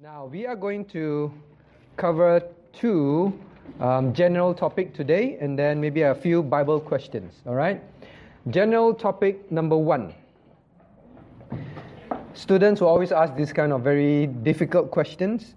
[0.00, 1.32] Now we are going to
[1.96, 2.40] cover
[2.72, 3.36] two
[3.80, 7.34] um, general topic today, and then maybe a few Bible questions.
[7.44, 7.82] All right.
[8.48, 10.14] General topic number one.
[12.34, 15.56] Students will always ask this kind of very difficult questions.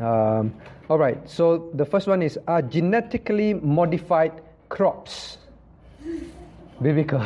[0.00, 0.52] Um,
[0.90, 1.22] all right.
[1.30, 4.32] So the first one is: Are genetically modified
[4.68, 5.38] crops
[6.82, 7.22] biblical?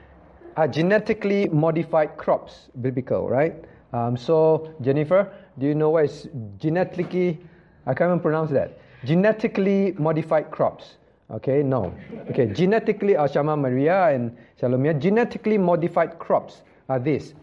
[0.58, 3.26] Are genetically modified crops biblical?
[3.26, 3.54] Right.
[3.94, 7.38] Um, so Jennifer do you know what is genetically,
[7.86, 10.96] I can't even pronounce that, genetically modified crops?
[11.30, 11.94] Okay, no.
[12.30, 17.34] Okay, genetically, Ashama Maria and Salomia, genetically modified crops are this.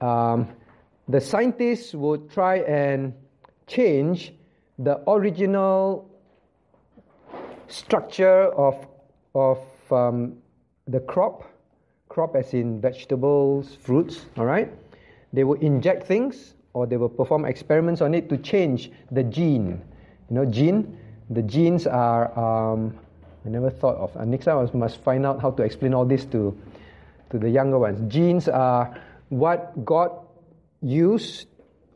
[0.00, 0.48] Um,
[1.08, 3.12] the scientists would try and
[3.66, 4.32] change
[4.78, 6.10] the original
[7.68, 8.86] structure of,
[9.34, 9.58] of
[9.92, 10.38] um,
[10.88, 11.44] the crop,
[12.08, 14.72] crop as in vegetables, fruits, all right?
[15.32, 19.82] They will inject things or they will perform experiments on it to change the gene.
[20.30, 20.98] You know, gene,
[21.30, 22.98] the genes are, um,
[23.44, 24.14] I never thought of.
[24.16, 26.56] And next time I must find out how to explain all this to,
[27.30, 28.00] to the younger ones.
[28.12, 28.98] Genes are
[29.28, 30.12] what God
[30.80, 31.46] used,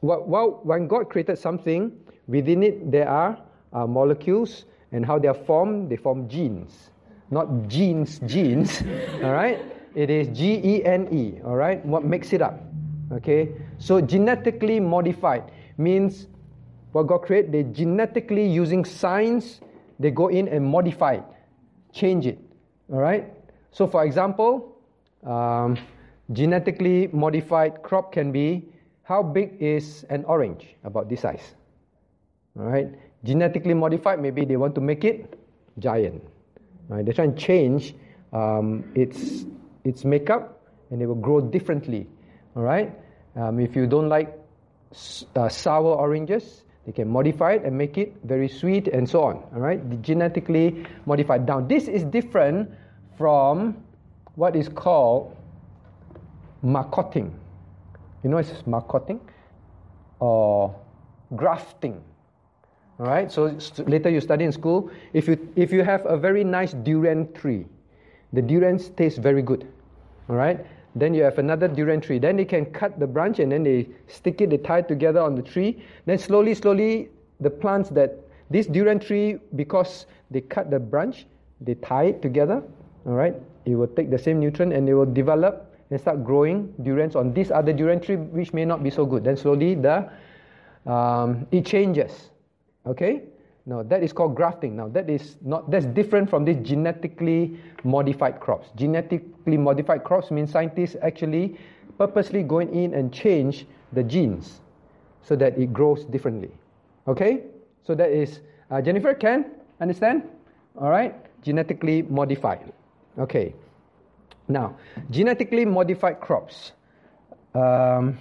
[0.01, 1.93] what, when God created something,
[2.27, 3.39] within it there are
[3.73, 6.91] uh, molecules, and how they are formed, they form genes.
[7.31, 8.83] Not genes, genes,
[9.23, 9.61] all right?
[9.95, 11.85] It is G E N E, all right?
[11.85, 12.61] What makes it up?
[13.13, 16.27] Okay, so genetically modified means
[16.93, 19.61] what God created, they genetically using science,
[20.01, 21.25] they go in and modify it,
[21.93, 22.39] change it.
[22.93, 23.33] All right.
[23.71, 24.77] So, for example,
[25.25, 25.77] um,
[26.33, 28.65] genetically modified crop can be
[29.03, 30.75] how big is an orange?
[30.83, 31.55] About this size.
[32.59, 32.89] All right.
[33.23, 35.39] Genetically modified, maybe they want to make it
[35.79, 36.25] giant.
[36.89, 37.05] Right?
[37.05, 37.95] They try and change
[38.33, 39.45] um, its
[39.85, 42.09] its makeup, and they will grow differently.
[42.57, 42.91] All right.
[43.37, 44.33] Um, if you don't like
[45.37, 49.37] uh, sour oranges, they can modify it and make it very sweet and so on.
[49.55, 51.47] All right, the genetically modified.
[51.47, 52.71] Now, this is different
[53.19, 53.77] from
[54.37, 55.37] what is called
[56.63, 57.31] marcotting.
[58.25, 59.21] You know, it's marcotting
[60.21, 60.75] or
[61.35, 62.03] grafting.
[62.99, 63.31] All right.
[63.31, 64.91] So later you study in school.
[65.13, 67.67] If you if you have a very nice durian tree,
[68.33, 69.69] the durians taste very good.
[70.29, 70.65] All right.
[70.97, 72.19] Then you have another durian tree.
[72.19, 75.21] Then they can cut the branch and then they stick it, they tie it together
[75.21, 75.85] on the tree.
[76.07, 78.19] Then slowly, slowly, the plants that
[78.49, 81.27] this durian tree, because they cut the branch,
[81.61, 82.63] they tie it together.
[83.07, 83.35] All right,
[83.67, 87.35] it will take the same nutrient and it will develop and start growing durians on
[87.35, 89.23] this other durian tree, which may not be so good.
[89.23, 90.11] Then slowly, the
[90.91, 92.31] um, it changes.
[92.87, 93.23] Okay,
[93.67, 94.77] no, that is called grafting.
[94.77, 98.69] Now that is not that's different from this genetically modified crops.
[98.77, 101.59] Genetically modified crops means scientists actually
[101.99, 104.61] purposely going in and change the genes
[105.23, 106.51] so that it grows differently.
[107.09, 107.43] Okay?
[107.83, 108.41] So that is
[108.71, 109.47] uh, Jennifer can
[109.81, 110.23] understand?
[110.81, 111.15] All right?
[111.43, 112.73] Genetically modified.
[113.19, 113.53] Okay.
[114.47, 114.77] Now,
[115.11, 116.73] genetically modified crops.
[117.53, 118.17] Um,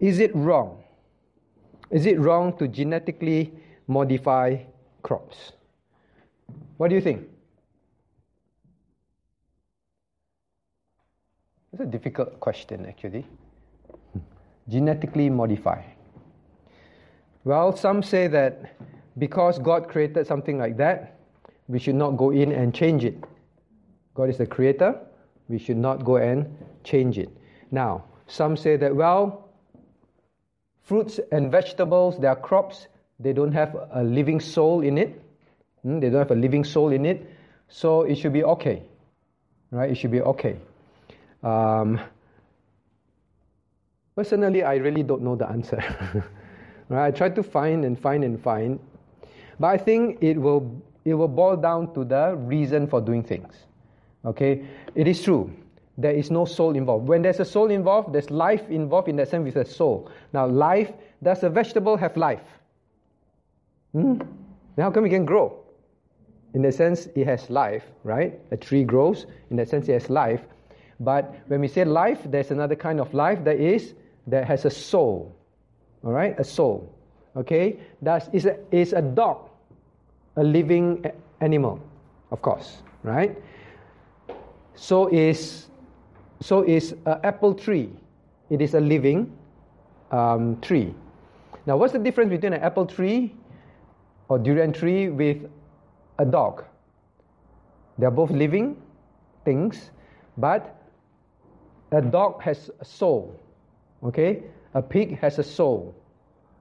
[0.00, 0.82] is it wrong?
[1.90, 3.52] Is it wrong to genetically
[3.86, 4.58] modify
[5.02, 5.52] crops?
[6.76, 7.28] What do you think?
[11.72, 13.26] It's a difficult question, actually.
[14.68, 15.82] Genetically modify.
[17.44, 18.76] Well, some say that
[19.18, 21.18] because God created something like that,
[21.68, 23.22] we should not go in and change it.
[24.14, 24.98] God is the creator,
[25.48, 27.30] we should not go and change it.
[27.70, 29.50] Now, some say that, well,
[30.82, 32.88] fruits and vegetables, they are crops,
[33.20, 35.20] they don't have a living soul in it.
[35.82, 37.30] Hmm, they don't have a living soul in it.
[37.68, 38.82] So it should be okay.
[39.70, 39.90] Right?
[39.90, 40.56] It should be okay.
[41.42, 42.00] Um,
[44.16, 45.82] personally, I really don't know the answer.
[46.88, 47.06] right?
[47.06, 48.80] I try to find and find and find.
[49.58, 53.54] But I think it will, it will boil down to the reason for doing things.
[54.24, 54.64] Okay?
[54.94, 55.52] It is true.
[55.96, 57.06] There is no soul involved.
[57.06, 60.10] When there's a soul involved, there's life involved in that sense with a soul.
[60.32, 60.90] Now, life,
[61.22, 62.40] does a vegetable have life?
[63.94, 64.18] Hmm?
[64.76, 65.56] Then how come it can grow?
[66.52, 68.38] In that sense, it has life, right?
[68.50, 69.26] A tree grows.
[69.50, 70.40] In that sense, it has life.
[71.00, 73.94] But when we say life, there's another kind of life that is
[74.26, 75.34] that has a soul.
[76.04, 76.92] All right, a soul.
[77.36, 79.48] Okay, that is a, is a dog,
[80.36, 81.04] a living
[81.40, 81.80] animal,
[82.30, 83.36] of course, right?
[84.76, 85.66] So is
[86.40, 87.90] so is an apple tree.
[88.50, 89.32] It is a living
[90.10, 90.94] um, tree.
[91.66, 93.34] Now, what's the difference between an apple tree
[94.28, 95.48] or durian tree with
[96.18, 96.64] a dog.
[97.98, 98.80] They are both living
[99.44, 99.90] things,
[100.36, 100.76] but
[101.92, 103.38] a dog has a soul.
[104.02, 104.42] Okay?
[104.74, 105.94] A pig has a soul.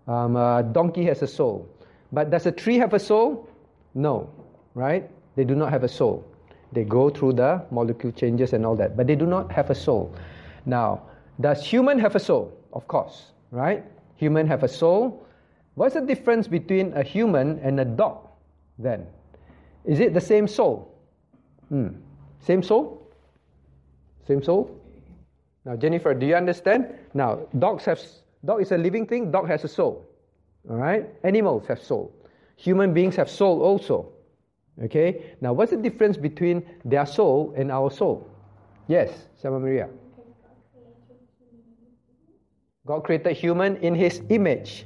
[0.08, 1.68] Um, a donkey has a soul.
[2.12, 3.50] But does a tree have a soul?
[3.96, 4.30] No,
[4.76, 5.10] right?
[5.36, 6.24] They do not have a soul.
[6.72, 9.76] They go through the molecule changes and all that, but they do not have a
[9.76, 10.14] soul.
[10.66, 11.04] Now,
[11.40, 12.56] does human have a soul?
[12.74, 13.84] Of course, right?
[14.18, 15.26] Human have a soul.
[15.76, 18.28] What's the difference between a human and a dog
[18.78, 19.08] then?
[19.86, 20.94] Is it the same soul?
[21.70, 21.90] Hmm.
[22.40, 23.08] Same soul?
[24.28, 24.80] Same soul?
[25.66, 26.94] Now, Jennifer, do you understand?
[27.14, 28.00] Now, dogs have
[28.46, 29.32] dog is a living thing.
[29.32, 30.06] Dog has a soul.
[30.70, 31.10] All right.
[31.24, 32.14] Animals have soul.
[32.58, 34.12] Human beings have soul also.
[34.84, 35.36] Okay.
[35.42, 38.28] Now, what's the difference between their soul and our soul?
[38.88, 39.90] Yes, Sama Maria.
[42.86, 44.86] God created human in His image.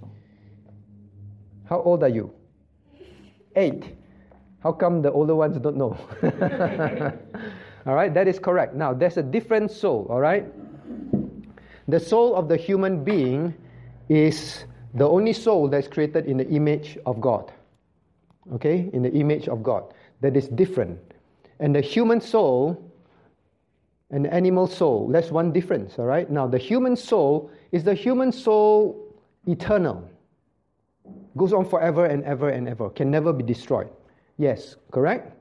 [1.70, 2.32] How old are you?
[3.56, 3.96] Eight.
[4.60, 5.98] How come the older ones don't know?
[7.86, 8.76] all right, that is correct.
[8.76, 10.46] Now, there's a different soul, all right?
[11.88, 13.54] The soul of the human being
[14.10, 17.52] is the only soul that's created in the image of God.
[18.54, 18.90] Okay?
[18.94, 19.94] In the image of God.
[20.22, 21.00] That is different.
[21.60, 22.84] And the human soul
[24.10, 26.30] and the animal soul, that's one difference, all right?
[26.30, 29.14] Now, the human soul is the human soul
[29.46, 30.10] eternal?
[31.38, 33.90] Goes on forever and ever and ever, can never be destroyed.
[34.38, 35.32] Yes, correct?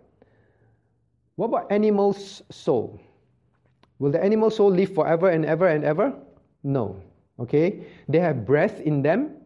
[1.37, 3.00] What about animal's soul?
[3.98, 6.12] Will the animal soul live forever and ever and ever?
[6.62, 7.00] No.
[7.40, 7.81] Okay?
[8.08, 9.37] They have breath in them,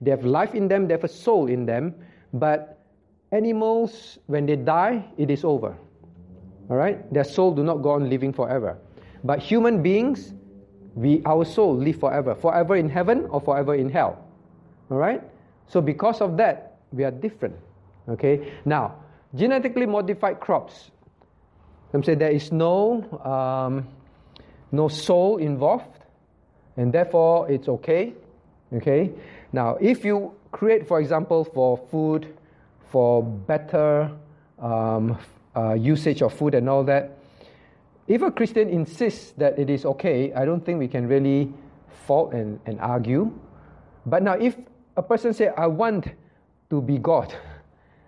[0.00, 1.94] they have life in them, they have a soul in them,
[2.32, 2.84] but
[3.32, 5.76] animals, when they die, it is over.
[6.70, 7.12] All right?
[7.12, 8.78] Their soul do not go on living forever.
[9.24, 10.34] But human beings,
[10.94, 14.24] we our soul live forever, forever in heaven or forever in hell.
[14.90, 15.22] All right?
[15.68, 17.56] So because of that, we are different.
[18.08, 18.52] Okay?
[18.64, 18.96] Now,
[19.34, 20.90] genetically modified crops.
[21.92, 23.88] Some say there is no um,
[24.72, 26.04] no soul involved,
[26.76, 28.14] and therefore it's okay.
[28.72, 29.12] Okay?
[29.52, 32.36] Now, if you create, for example, for food,
[32.90, 34.10] for better
[34.58, 35.18] um,
[35.56, 37.18] uh, usage of food and all that,
[38.08, 41.52] if a Christian insists that it is okay, I don't think we can really
[42.06, 43.32] fault and, and argue.
[44.04, 44.56] But now, if
[44.96, 46.08] a person say, I want
[46.70, 47.34] to be God,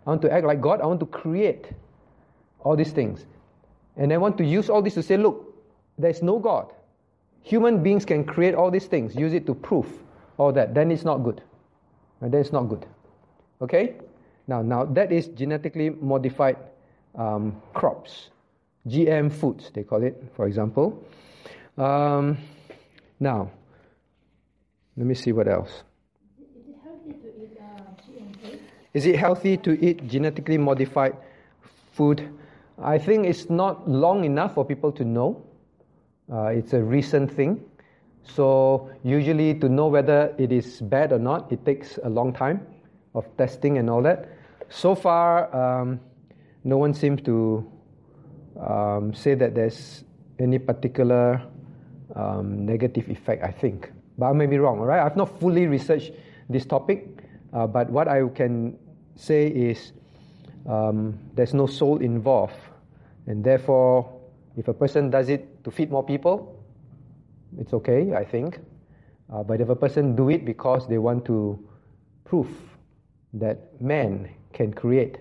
[0.06, 1.67] I want to act like God, I want to create
[2.61, 3.26] all these things,
[3.96, 5.55] and I want to use all this to say, look,
[5.99, 6.73] there's no God.
[7.43, 9.87] Human beings can create all these things, use it to prove
[10.38, 11.43] all that, then it's not good.
[12.20, 12.87] Then it's not good.
[13.61, 13.94] Okay?
[14.46, 16.56] Now, now that is genetically modified
[17.14, 18.31] um, crops.
[18.87, 21.05] GM foods, they call it, for example.
[21.76, 22.38] Um,
[23.20, 23.50] now,
[24.96, 25.82] let me see what else.
[28.94, 31.17] Is it healthy to eat genetically modified
[31.93, 32.29] food?
[32.81, 35.43] I think it's not long enough for people to know.
[36.32, 37.61] Uh, it's a recent thing.
[38.23, 42.67] So, usually, to know whether it is bad or not, it takes a long time
[43.14, 44.29] of testing and all that.
[44.69, 46.00] So far, um,
[46.64, 47.70] no one seems to
[48.61, 50.05] um, say that there's
[50.38, 51.43] any particular
[52.14, 53.90] um, negative effect, I think.
[54.19, 55.05] But I may be wrong, all right?
[55.05, 56.12] I've not fully researched
[56.50, 57.17] this topic,
[57.52, 58.76] uh, but what I can
[59.16, 59.92] say is
[60.66, 62.56] um, there's no soul involved,
[63.26, 64.20] and therefore,
[64.56, 66.62] if a person does it to feed more people,
[67.58, 68.60] it's okay, I think.
[69.32, 71.58] Uh, but if a person do it because they want to
[72.24, 72.48] prove
[73.34, 75.18] that man can create,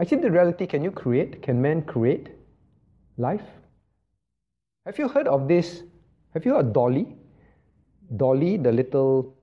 [0.00, 1.42] actually, the reality: can you create?
[1.42, 2.28] Can man create
[3.18, 3.44] life?
[4.86, 5.82] Have you heard of this?
[6.34, 7.16] Have you heard Dolly?
[8.16, 9.36] Dolly, the little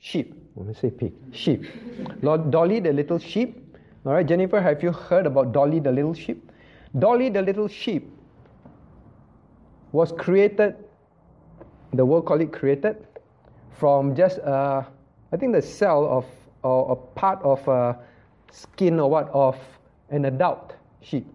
[0.00, 0.41] sheep.
[0.56, 1.12] Let me say pig.
[1.32, 1.64] Sheep.
[2.22, 3.76] Lord Dolly, the little sheep.
[4.04, 6.50] All right, Jennifer, have you heard about Dolly, the little sheep?
[6.98, 8.10] Dolly, the little sheep,
[9.92, 10.74] was created.
[11.92, 12.96] The world call it created
[13.78, 14.82] from just uh,
[15.32, 16.26] I think the cell of
[16.62, 17.98] or a part of a
[18.50, 19.58] skin or what of
[20.10, 21.26] an adult sheep.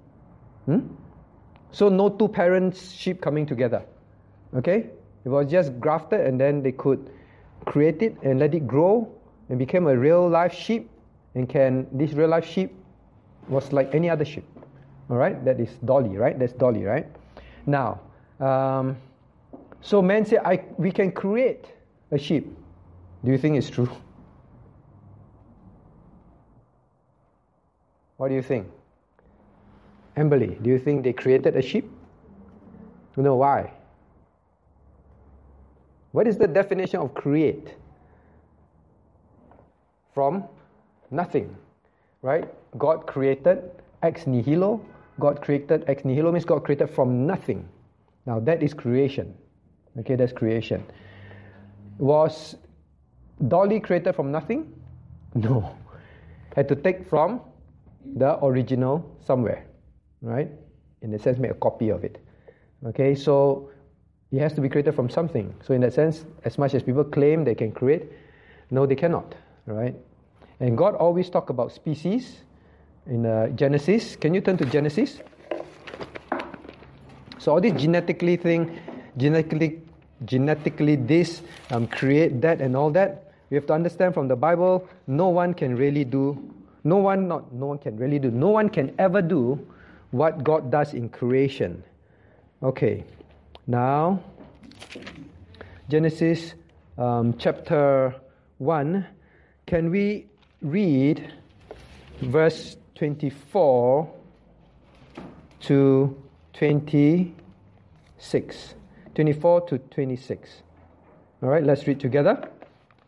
[0.65, 0.79] Hmm?
[1.71, 3.83] So no two parents sheep coming together.
[4.55, 4.89] Okay?
[5.25, 7.11] It was just grafted and then they could
[7.65, 9.11] create it and let it grow
[9.49, 10.89] and became a real life sheep
[11.35, 12.73] and can this real life sheep
[13.47, 14.45] was like any other sheep.
[15.09, 15.43] All right?
[15.45, 16.37] That is Dolly, right?
[16.37, 17.05] That's Dolly, right?
[17.65, 17.99] Now,
[18.39, 18.97] um,
[19.81, 21.65] so men say I we can create
[22.11, 22.55] a sheep.
[23.23, 23.89] Do you think it's true?
[28.17, 28.67] What do you think?
[30.15, 31.89] Emily, do you think they created a sheep?
[33.15, 33.71] No, why?
[36.17, 37.75] What is the definition of create?
[40.15, 40.45] From
[41.11, 41.55] nothing,
[42.23, 42.49] right?
[42.79, 43.61] God created
[44.01, 44.83] ex nihilo.
[45.19, 47.69] God created ex nihilo means God created from nothing.
[48.25, 49.35] Now that is creation.
[49.99, 50.83] Okay, that's creation.
[51.99, 52.55] Was
[53.47, 54.73] Dolly created from nothing?
[55.35, 55.77] No.
[56.55, 57.41] Had to take from
[58.15, 59.67] the original somewhere,
[60.23, 60.49] right?
[61.03, 62.17] In a sense, make a copy of it.
[62.83, 63.69] Okay, so
[64.31, 65.53] it has to be created from something.
[65.63, 68.03] So, in that sense, as much as people claim they can create,
[68.71, 69.95] no, they cannot, right?
[70.59, 72.41] And God always talk about species
[73.05, 74.15] in uh, Genesis.
[74.15, 75.19] Can you turn to Genesis?
[77.47, 78.77] So all this genetically thing,
[79.15, 79.79] genetically,
[80.25, 81.41] genetically this,
[81.71, 83.31] um, create that and all that.
[83.49, 86.37] We have to understand from the Bible, no one can really do,
[86.83, 89.65] no one not no one can really do, no one can ever do
[90.11, 91.83] what God does in creation.
[92.63, 93.05] Okay,
[93.67, 94.19] now
[95.89, 96.53] Genesis
[96.97, 98.15] um, chapter
[98.57, 99.05] one.
[99.65, 100.27] Can we
[100.61, 101.33] read
[102.21, 104.09] verse 24
[105.61, 106.21] to
[106.53, 108.73] 26.
[109.15, 110.61] 24 to 26.
[111.43, 112.49] All right, let's read together.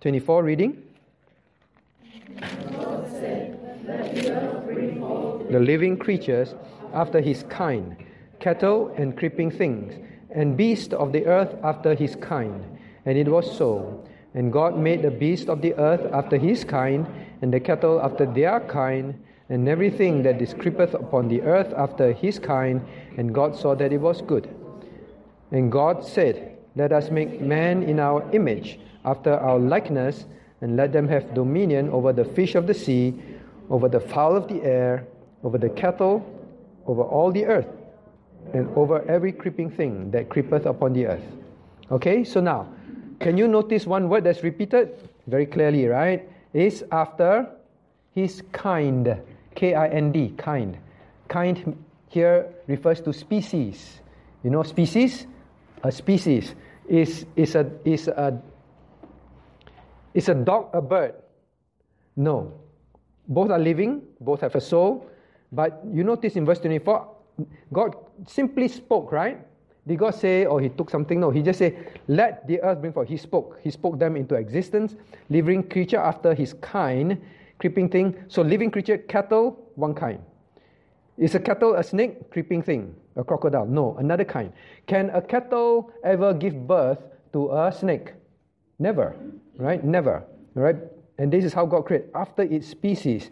[0.02, 0.84] 24 reading.
[5.50, 6.54] the living creatures
[6.94, 7.96] after his kind,
[8.40, 9.96] cattle and creeping things,
[10.32, 12.64] and beasts of the earth after his kind.
[13.06, 14.04] And it was so.
[14.34, 17.08] And God made the beasts of the earth after his kind,
[17.42, 19.16] and the cattle after their kind
[19.50, 22.86] and everything that creepeth upon the earth after his kind,
[23.18, 24.48] and God saw that it was good.
[25.52, 30.26] And God said, Let us make man in our image, after our likeness,
[30.62, 33.20] and let them have dominion over the fish of the sea,
[33.72, 35.08] over the fowl of the air,
[35.44, 36.24] over the cattle,
[36.86, 37.68] over all the earth,
[38.54, 41.24] and over every creeping thing that creepeth upon the earth.
[41.92, 42.68] Okay, so now,
[43.20, 46.30] can you notice one word that's repeated very clearly, right?
[46.54, 47.50] Is after
[48.14, 49.18] his kind.
[49.56, 50.78] K I N D, kind.
[51.28, 51.76] Kind
[52.10, 54.02] here refers to species.
[54.44, 55.28] You know, species?
[55.84, 56.56] A species
[56.88, 58.42] is, is, a, is, a,
[60.14, 61.16] is a dog a bird?
[62.16, 62.54] No.
[63.28, 65.10] Both are living, both have a soul.
[65.52, 67.08] But you notice in verse 24,
[67.72, 67.96] God
[68.28, 69.40] simply spoke, right?
[69.88, 71.20] Did God say, or He took something?
[71.20, 73.10] No, He just said, Let the earth bring forth.
[73.10, 73.60] He spoke.
[73.62, 74.96] He spoke them into existence,
[75.30, 77.20] living creature after His kind,
[77.60, 78.16] creeping thing.
[78.28, 80.20] So living creature, cattle, one kind.
[81.18, 82.30] Is a cattle a snake?
[82.32, 82.96] Creeping thing.
[83.18, 83.66] A crocodile?
[83.66, 84.54] No, another kind.
[84.88, 87.00] Can a cattle ever give birth
[87.34, 88.14] to a snake?
[88.80, 89.16] Never.
[89.58, 89.84] Right?
[89.84, 90.24] Never.
[90.54, 90.78] Right?
[91.18, 93.30] And this is how God created after its species.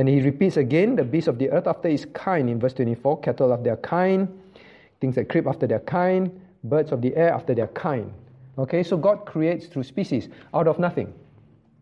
[0.00, 3.20] And he repeats again the beasts of the earth after its kind in verse 24,
[3.20, 4.28] cattle of their kind,
[4.98, 8.10] things that creep after their kind, birds of the air after their kind.
[8.56, 11.12] Okay, so God creates through species out of nothing.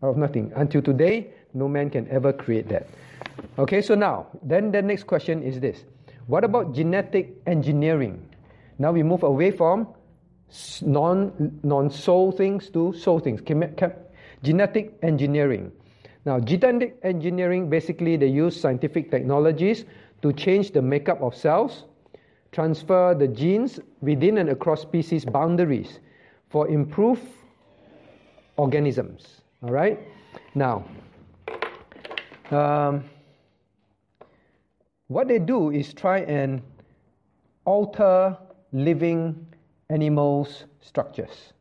[0.03, 0.51] Out of nothing.
[0.57, 2.87] Until today, no man can ever create that.
[3.57, 5.85] Okay, so now, then the next question is this
[6.27, 8.19] What about genetic engineering?
[8.79, 9.87] Now we move away from
[10.81, 13.39] non non soul things to soul things.
[14.43, 15.71] Genetic engineering.
[16.25, 19.85] Now, genetic engineering basically they use scientific technologies
[20.21, 21.85] to change the makeup of cells,
[22.51, 25.99] transfer the genes within and across species boundaries
[26.49, 27.23] for improved
[28.57, 29.41] organisms.
[29.63, 29.99] All right?
[30.55, 30.85] Now,
[32.51, 33.03] um,
[35.07, 36.61] what they do is try and
[37.65, 38.37] alter
[38.71, 39.47] living
[39.89, 41.53] animals' structures.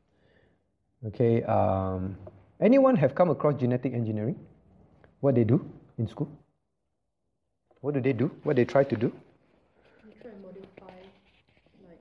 [1.07, 2.17] Okay, um,
[2.61, 4.37] anyone have come across genetic engineering?
[5.20, 5.64] What they do
[5.98, 6.28] in school?
[7.80, 8.30] What do they do?
[8.44, 9.10] What they try to do?
[10.06, 10.94] You try and modify
[11.82, 11.98] like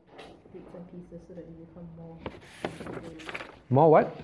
[0.54, 2.18] bits and pieces so that you become more.
[3.70, 4.22] More what?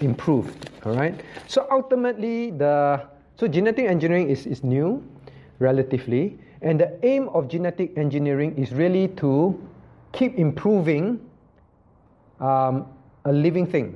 [0.00, 0.70] Improved.
[0.84, 1.14] All right.
[1.46, 5.02] So ultimately, the so genetic engineering is, is new,
[5.60, 9.54] relatively, and the aim of genetic engineering is really to
[10.12, 11.20] keep improving
[12.40, 12.86] um,
[13.24, 13.94] a living thing.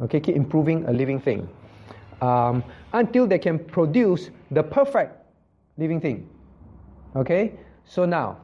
[0.00, 1.48] Okay, keep improving a living thing
[2.22, 2.62] um,
[2.92, 5.12] until they can produce the perfect
[5.76, 6.28] living thing.
[7.16, 7.52] Okay,
[7.84, 8.38] so now,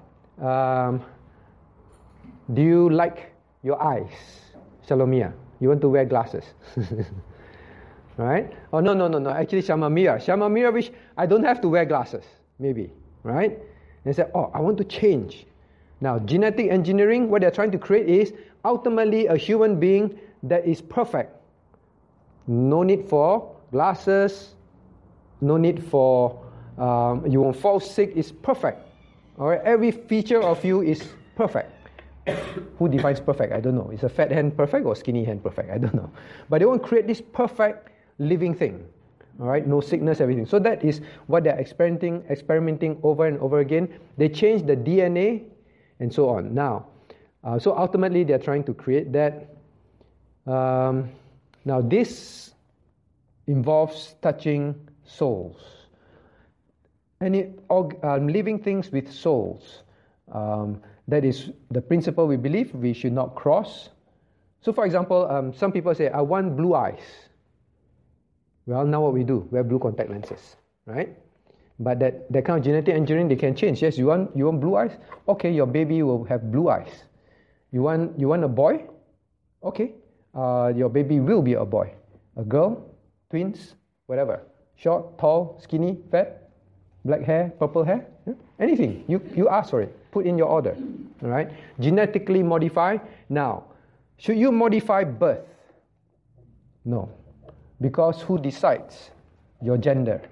[0.44, 1.02] um,
[2.52, 3.32] do you like
[3.62, 4.10] your eyes,
[4.86, 5.32] Shalomia?
[5.60, 6.44] You want to wear glasses?
[8.16, 8.52] right?
[8.72, 9.30] Oh, no, no, no, no.
[9.30, 10.22] Actually, Shamamira.
[10.22, 12.24] Shamamira wish I don't have to wear glasses,
[12.58, 12.92] maybe,
[13.22, 13.58] right?
[14.04, 15.46] And say, oh, I want to change.
[16.00, 18.32] Now, genetic engineering, what they're trying to create is
[18.64, 21.34] ultimately a human being that is perfect.
[22.46, 24.54] No need for glasses,
[25.40, 26.44] no need for
[26.78, 28.86] um, you won't fall sick, it's perfect.
[29.38, 31.02] All right, every feature of you is
[31.34, 31.72] perfect.
[32.78, 33.52] Who defines perfect?
[33.52, 33.90] I don't know.
[33.90, 35.70] Is a fat hand perfect or skinny hand perfect?
[35.70, 36.10] I don't know.
[36.48, 38.84] But they want to create this perfect living thing.
[39.40, 40.46] All right, no sickness, everything.
[40.46, 43.88] So that is what they're experimenting, experimenting over and over again.
[44.16, 45.44] They change the DNA
[46.00, 46.54] and so on.
[46.54, 46.86] Now,
[47.44, 49.54] uh, so ultimately they're trying to create that.
[50.46, 51.10] Um,
[51.64, 52.54] now this
[53.48, 54.74] involves touching
[55.04, 55.56] souls.
[57.20, 59.82] Any um, living things with souls.
[60.30, 63.88] Um, that is the principle we believe we should not cross.
[64.60, 67.00] So, for example, um, some people say, I want blue eyes.
[68.66, 69.48] Well, now what we do?
[69.50, 71.16] We have blue contact lenses, right?
[71.80, 73.80] But that, that kind of genetic engineering, they can change.
[73.80, 74.92] Yes, you want, you want blue eyes?
[75.26, 77.04] Okay, your baby will have blue eyes.
[77.72, 78.84] You want, you want a boy?
[79.64, 79.94] Okay,
[80.34, 81.94] uh, your baby will be a boy.
[82.36, 82.87] A girl,
[83.30, 83.74] twins,
[84.06, 84.40] whatever.
[84.76, 86.50] Short, tall, skinny, fat,
[87.04, 88.06] black hair, purple hair,
[88.60, 89.04] anything.
[89.08, 89.94] You, you ask for it.
[90.10, 90.76] Put in your order.
[91.22, 91.50] All right?
[91.80, 92.98] Genetically modify.
[93.28, 93.64] Now,
[94.16, 95.44] should you modify birth?
[96.84, 97.10] No.
[97.80, 99.10] Because who decides
[99.62, 100.22] your gender?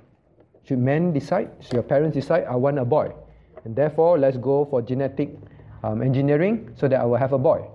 [0.65, 1.51] Should men decide?
[1.61, 3.13] Should your parents decide, I want a boy?
[3.65, 5.37] And therefore, let's go for genetic
[5.83, 7.69] um, engineering so that I will have a boy.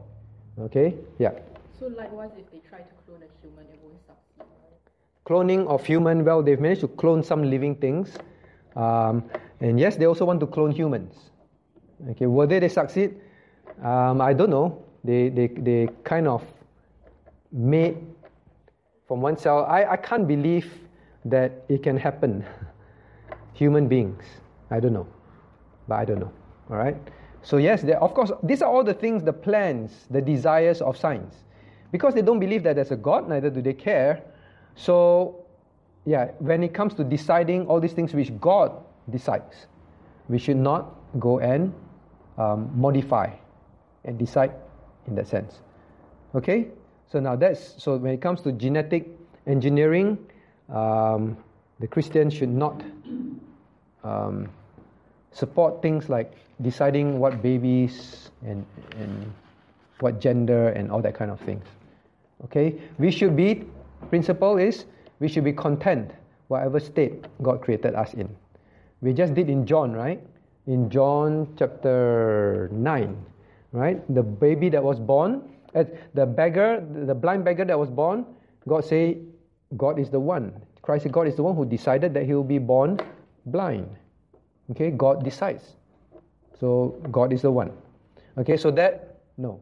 [0.60, 0.96] Okay?
[1.20, 1.32] Yeah.
[1.80, 4.40] So likewise, if they try to clone a human, it won't succeed.
[4.40, 4.78] Right?
[5.32, 8.18] Cloning of human, well, they've managed to clone some living things.
[8.76, 9.24] Um,
[9.62, 11.14] and yes, they also want to clone humans.
[12.10, 13.16] Okay, whether they succeed,
[13.82, 14.84] um, I don't know.
[15.06, 16.44] They, they, they kind of
[17.50, 17.96] made
[19.08, 19.64] from one cell.
[19.64, 20.70] I, I can't believe
[21.24, 22.44] that it can happen.
[23.54, 24.26] Human beings.
[24.70, 25.08] I don't know.
[25.88, 26.32] But I don't know.
[26.70, 26.98] All right?
[27.42, 31.36] So, yes, of course, these are all the things, the plans, the desires of science.
[31.90, 34.24] Because they don't believe that there's a God, neither do they care.
[34.76, 35.46] So,
[36.06, 38.72] yeah, when it comes to deciding all these things which God
[39.10, 39.68] decides,
[40.30, 41.74] we should not go and
[42.38, 43.30] um, modify
[44.06, 44.52] and decide
[45.08, 45.60] in that sense.
[46.36, 46.68] Okay?
[47.12, 49.10] So now that's so when it comes to genetic
[49.46, 50.18] engineering,
[50.70, 51.38] um,
[51.80, 52.82] the Christians should not
[54.04, 54.50] um,
[55.32, 58.66] support things like deciding what babies and,
[58.98, 59.34] and
[60.00, 61.66] what gender and all that kind of things.
[62.46, 62.76] Okay?
[62.98, 63.66] We should be,
[64.10, 64.86] principle is,
[65.20, 66.12] we should be content
[66.48, 68.28] whatever state God created us in.
[69.02, 70.22] We just did in John, right?
[70.68, 73.26] In John chapter 9,
[73.72, 74.14] right?
[74.14, 75.42] The baby that was born,
[75.74, 78.26] uh, the beggar, the blind beggar that was born,
[78.68, 79.18] God say,
[79.78, 80.54] God is the one.
[80.82, 83.00] Christ God is the one who decided that he will be born
[83.46, 83.88] blind.
[84.72, 85.76] Okay, God decides.
[86.60, 87.72] So God is the one.
[88.38, 89.62] Okay, so that, no.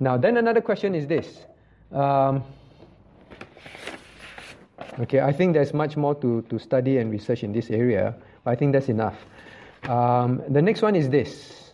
[0.00, 1.46] Now, then another question is this.
[1.92, 2.42] Um,
[5.00, 8.14] okay, I think there's much more to, to study and research in this area.
[8.44, 9.16] But I think that's enough.
[9.88, 11.72] Um, the next one is this.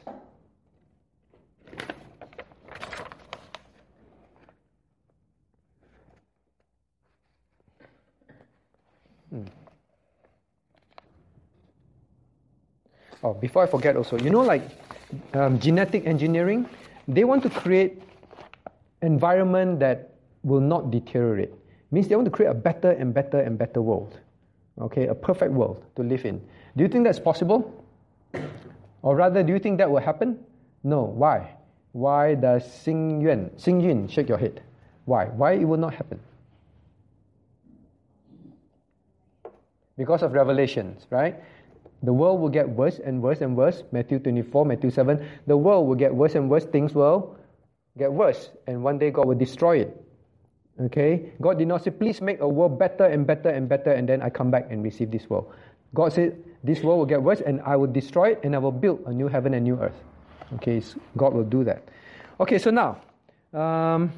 [9.30, 9.44] Hmm.
[13.22, 14.62] Oh, before I forget also, you know, like
[15.34, 16.68] um, genetic engineering,
[17.06, 18.02] they want to create
[19.02, 21.52] environment that will not deteriorate.
[21.90, 24.18] Means they want to create a better and better and better world.
[24.80, 26.40] Okay, a perfect world to live in.
[26.76, 27.84] Do you think that's possible?
[29.02, 30.38] Or rather, do you think that will happen?
[30.84, 31.02] No.
[31.02, 31.56] Why?
[31.92, 33.22] Why does Xing
[33.56, 34.62] Xing Yun shake your head?
[35.04, 35.26] Why?
[35.26, 36.20] Why it will not happen?
[39.96, 41.42] Because of revelations, right?
[42.02, 43.82] The world will get worse and worse and worse.
[43.92, 45.28] Matthew 24, Matthew 7.
[45.46, 46.64] The world will get worse and worse.
[46.64, 47.36] Things will
[47.98, 48.50] get worse.
[48.66, 50.09] And one day God will destroy it.
[50.80, 51.32] Okay?
[51.40, 54.22] God did not say, please make a world better and better and better, and then
[54.22, 55.52] I come back and receive this world.
[55.94, 58.72] God said, this world will get worse, and I will destroy it, and I will
[58.72, 60.00] build a new heaven and new earth.
[60.54, 61.88] Okay, so God will do that.
[62.40, 62.98] Okay, so now,
[63.52, 64.12] um,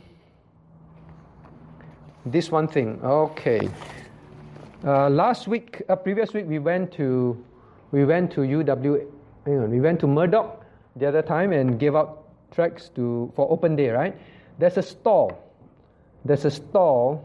[2.27, 3.01] this one thing.
[3.03, 3.69] Okay.
[4.85, 7.37] Uh, last week, uh, previous week, we went to
[7.91, 9.07] we went to UW.
[9.45, 10.65] Hang on, we went to Murdoch
[10.97, 13.91] the other time and gave out tracks to for open day.
[13.91, 14.17] Right?
[14.59, 15.42] There's a stall.
[16.25, 17.25] There's a stall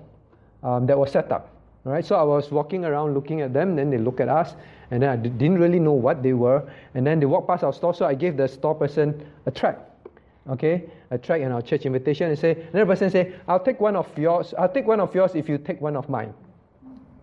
[0.64, 1.50] um, that was set up.
[1.84, 2.04] Right?
[2.06, 3.78] So I was walking around looking at them.
[3.78, 4.56] Then they look at us,
[4.92, 6.70] and then I d- didn't really know what they were.
[6.96, 9.80] And then they walked past our store, so I gave the store person a track.
[10.50, 13.96] Okay, a track and our church invitation, and say another person say, "I'll take one
[13.96, 14.54] of yours.
[14.58, 16.34] I'll take one of yours if you take one of mine."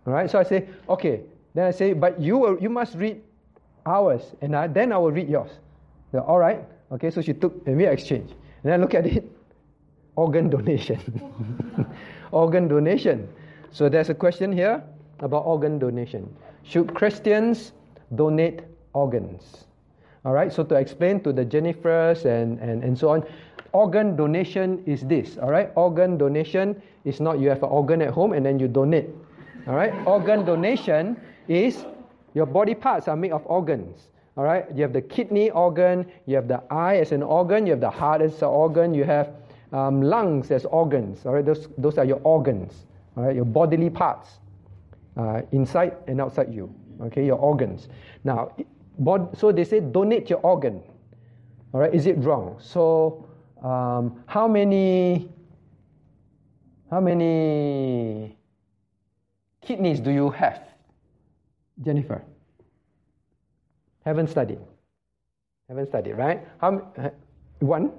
[0.07, 0.31] All right.
[0.31, 1.21] So I say, "Okay."
[1.55, 3.21] Then I say, "But you will, you must read
[3.87, 5.51] ours, and I, then I will read yours."
[6.13, 6.65] So, All right.
[6.93, 7.11] Okay.
[7.11, 8.31] So she took, and we exchange.
[8.63, 9.25] And I look at it,
[10.17, 11.01] organ donation.
[12.33, 13.29] organ donation.
[13.71, 14.83] So there's a question here
[15.21, 16.29] about organ donation.
[16.63, 17.73] Should Christians
[18.15, 19.65] donate organs?
[20.25, 23.25] All right, so to explain to the Jennifers and, and, and so on,
[23.73, 25.37] organ donation is this.
[25.37, 28.69] All right, organ donation is not you have an organ at home and then you
[28.69, 29.11] donate.
[29.67, 31.85] All right, organ donation is
[32.33, 34.09] your body parts are made of organs.
[34.37, 37.73] All right, you have the kidney organ, you have the eye as an organ, you
[37.73, 39.31] have the heart as an organ, you have
[39.75, 41.27] um, lungs as organs.
[41.27, 44.41] All right, those, those are your organs all right, your bodily parts.
[45.17, 46.75] uh, inside and outside you.
[47.03, 47.89] Okay, your organs.
[48.25, 48.53] Now,
[48.99, 50.83] bod- so they say donate your organ.
[51.75, 52.57] All right, is it wrong?
[52.61, 53.27] So,
[53.63, 55.31] um, how many?
[56.91, 58.39] How many
[59.63, 60.63] kidneys do you have,
[61.83, 62.23] Jennifer?
[64.05, 64.61] Haven't studied.
[65.69, 66.47] Haven't studied, right?
[66.61, 66.93] How?
[66.99, 67.11] uh,
[67.61, 67.93] One.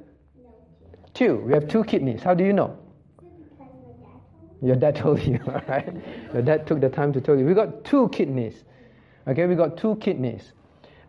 [1.15, 1.38] Two.
[1.38, 2.21] We have two kidneys.
[2.21, 2.78] How do you know?
[4.62, 5.95] Your dad told you, all right?
[6.34, 7.45] Your dad took the time to tell you.
[7.45, 8.63] We got two kidneys.
[9.28, 10.51] Okay, we got two kidneys.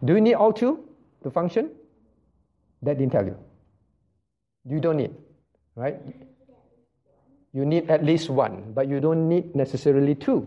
[0.04, 0.84] Do you need all two
[1.24, 1.70] to function?
[2.84, 3.36] Dad didn't tell you.
[4.68, 5.14] You don't need,
[5.74, 5.96] right?
[7.52, 10.46] You need at least one, but you don't need necessarily two,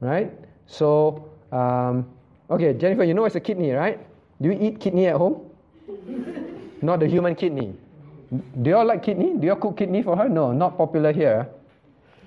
[0.00, 0.32] right?
[0.66, 2.06] So, um,
[2.50, 4.00] okay, Jennifer, you know it's a kidney, right?
[4.42, 5.50] Do you eat kidney at home?
[6.82, 7.74] Not the human kidney.
[8.62, 9.36] Do you all like kidney?
[9.36, 10.28] Do you all cook kidney for her?
[10.28, 11.48] No, not popular here.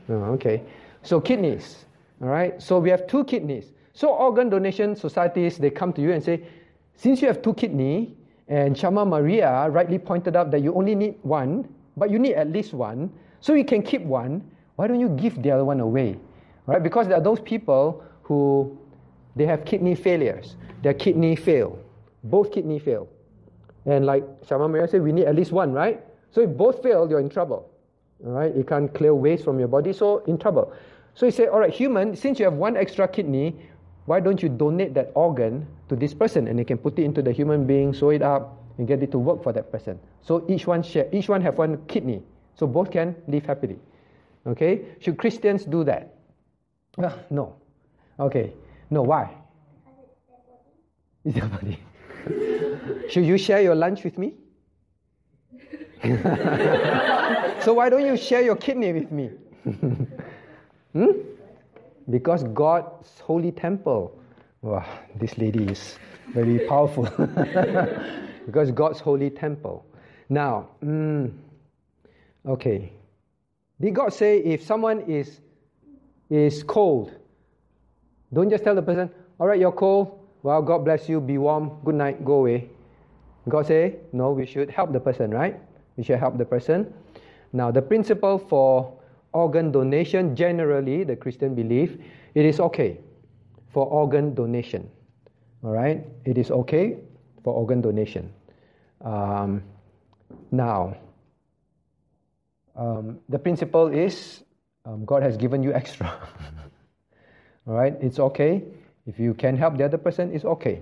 [0.08, 0.64] No, okay.
[1.04, 1.86] So kidneys,
[2.22, 2.62] all right.
[2.62, 3.72] So we have two kidneys.
[3.94, 6.44] So organ donation societies they come to you and say,
[6.96, 8.16] since you have two kidney,
[8.48, 11.68] and Shama Maria rightly pointed out that you only need one,
[11.98, 14.42] but you need at least one, so you can keep one.
[14.78, 16.18] Why don't you give the other one away,
[16.66, 16.82] right?
[16.82, 18.78] Because there are those people who
[19.36, 20.56] they have kidney failures.
[20.82, 21.80] Their kidney fail,
[22.24, 23.08] both kidney fail,
[23.88, 26.04] and like Shama Maria said, we need at least one, right?
[26.32, 27.72] So if both fail, you're in trouble.
[28.26, 30.74] All right, you can't clear waste from your body, so in trouble.
[31.16, 33.56] So he said, all right, human, since you have one extra kidney,
[34.06, 37.22] why don't you donate that organ to this person, and they can put it into
[37.22, 40.00] the human being, sew it up, and get it to work for that person.
[40.22, 42.22] So each one share, each one have one kidney,
[42.56, 43.80] so both can live happily.
[44.46, 46.16] Okay, should Christians do that?
[46.98, 47.56] Ah, no.
[48.20, 48.54] Okay,
[48.90, 49.02] no.
[49.02, 49.34] Why?
[51.26, 51.80] It's their body.
[53.10, 54.34] Should you share your lunch with me?
[57.64, 59.32] so why don't you share your kidney with me?
[60.94, 61.12] hmm?
[62.10, 64.18] Because God's holy temple.
[64.62, 65.98] Wow, this lady is
[66.34, 67.04] very powerful.
[68.46, 69.86] because God's holy temple.
[70.30, 71.32] Now, mm,
[72.46, 72.92] okay.
[73.80, 75.42] Did God say if someone is
[76.30, 77.12] is cold,
[78.34, 80.17] don't just tell the person, all right, you're cold.
[80.44, 81.20] Well, God bless you.
[81.20, 81.80] Be warm.
[81.84, 82.24] Good night.
[82.24, 82.70] Go away.
[83.50, 85.60] God say, no, we should help the person, right?
[85.96, 86.94] We should help the person.
[87.54, 88.94] Now, the principle for
[89.34, 91.98] organ donation, generally, the Christian belief,
[92.36, 93.00] it is okay
[93.70, 94.90] for organ donation.
[95.64, 96.06] All right?
[96.26, 96.98] It is okay
[97.44, 98.34] for organ donation.
[99.02, 99.64] Um,
[100.52, 100.98] now,
[102.76, 104.44] um, the principle is
[104.86, 106.08] um, God has given you extra.
[107.68, 107.96] All right?
[108.02, 108.64] It's okay.
[109.08, 110.82] If you can help the other person, it's okay.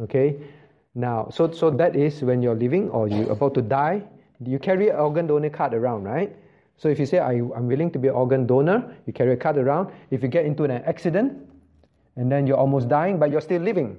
[0.00, 0.36] Okay?
[0.94, 4.02] Now, so, so that is when you're living or you're about to die,
[4.44, 6.34] you carry an organ donor card around, right?
[6.76, 9.36] So if you say, I, I'm willing to be an organ donor, you carry a
[9.36, 9.92] card around.
[10.10, 11.36] If you get into an accident
[12.16, 13.98] and then you're almost dying, but you're still living,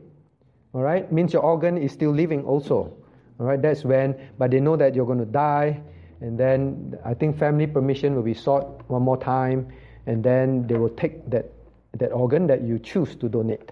[0.73, 2.91] all right, means your organ is still living also.
[3.39, 5.81] All right, that's when, but they know that you're going to die,
[6.21, 9.67] and then I think family permission will be sought one more time,
[10.05, 11.51] and then they will take that,
[11.97, 13.71] that organ that you choose to donate.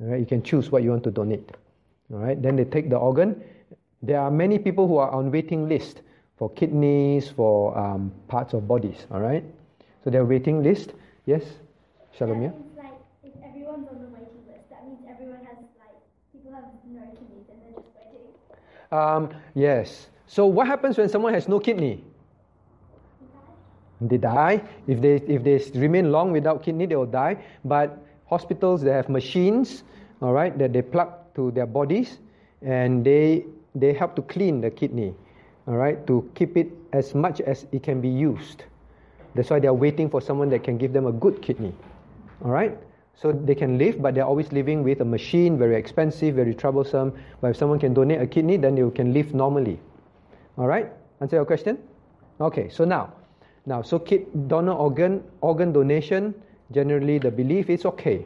[0.00, 1.50] All right, you can choose what you want to donate.
[2.12, 3.42] All right, then they take the organ.
[4.02, 6.02] There are many people who are on waiting list
[6.36, 9.06] for kidneys, for um, parts of bodies.
[9.10, 9.44] All right,
[10.04, 10.92] so they're waiting list.
[11.24, 11.42] Yes,
[12.16, 12.52] Shalomia.
[12.52, 12.92] Means like
[13.24, 15.96] if everyone's on the waiting list, that means everyone has like
[16.32, 18.92] people have no kidneys and they're just waiting.
[18.92, 20.08] Um, yes.
[20.26, 22.04] So what happens when someone has no kidney?
[24.00, 24.62] They die.
[24.86, 27.38] If they if they remain long without kidney, they will die.
[27.64, 29.84] But hospitals they have machines,
[30.20, 32.18] all right, that they plug to their bodies,
[32.62, 35.14] and they they help to clean the kidney,
[35.66, 38.64] all right, to keep it as much as it can be used.
[39.34, 41.74] That's why they are waiting for someone that can give them a good kidney,
[42.44, 42.76] all right.
[43.16, 47.14] So they can live, but they're always living with a machine, very expensive, very troublesome.
[47.40, 49.80] But if someone can donate a kidney, then they can live normally.
[50.58, 50.92] All right?
[51.22, 51.78] Answer your question?
[52.38, 53.14] Okay, so now,
[53.66, 56.34] now, so kid donor organ organ donation,
[56.70, 58.24] generally the belief is okay.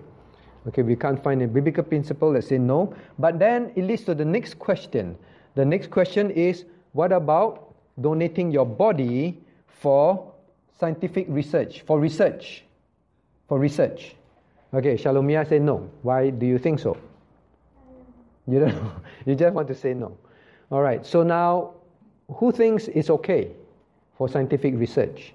[0.69, 2.95] Okay, we can't find a biblical principle that say no.
[3.19, 5.17] But then it leads to the next question.
[5.55, 10.31] The next question is what about donating your body for
[10.79, 12.65] scientific research, for research?
[13.49, 14.15] For research.
[14.75, 15.91] Okay, Shalomia said no.
[16.03, 16.99] Why do you think so?
[18.47, 18.93] You don't know.
[19.25, 20.19] You just want to say no.
[20.71, 21.05] All right.
[21.05, 21.73] So now,
[22.29, 23.53] who thinks it's okay
[24.21, 25.33] for scientific research?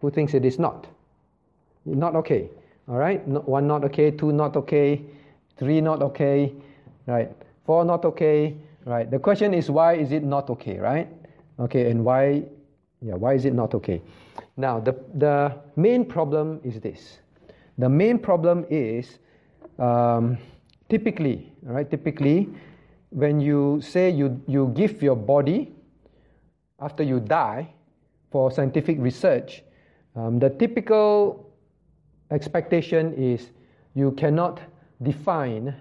[0.00, 0.86] Who thinks it is not?
[1.84, 2.48] Not okay.
[2.86, 3.18] All right.
[3.26, 4.12] One not okay.
[4.12, 5.02] Two not okay.
[5.56, 6.54] Three not okay.
[7.08, 7.34] Right.
[7.66, 8.54] Four not okay.
[8.84, 9.10] Right.
[9.10, 10.78] The question is why is it not okay?
[10.78, 11.08] Right.
[11.58, 11.90] Okay.
[11.90, 12.44] And why?
[13.02, 13.14] Yeah.
[13.14, 14.00] Why is it not okay?
[14.56, 17.18] Now the the main problem is this.
[17.76, 19.18] The main problem is
[19.80, 20.38] um,
[20.88, 22.48] typically, all right, typically,
[23.10, 25.74] when you say you, you give your body
[26.78, 27.74] after you die
[28.30, 29.62] for scientific research,
[30.16, 31.52] um, the typical
[32.30, 33.50] expectation is
[33.94, 34.60] you cannot
[35.02, 35.74] define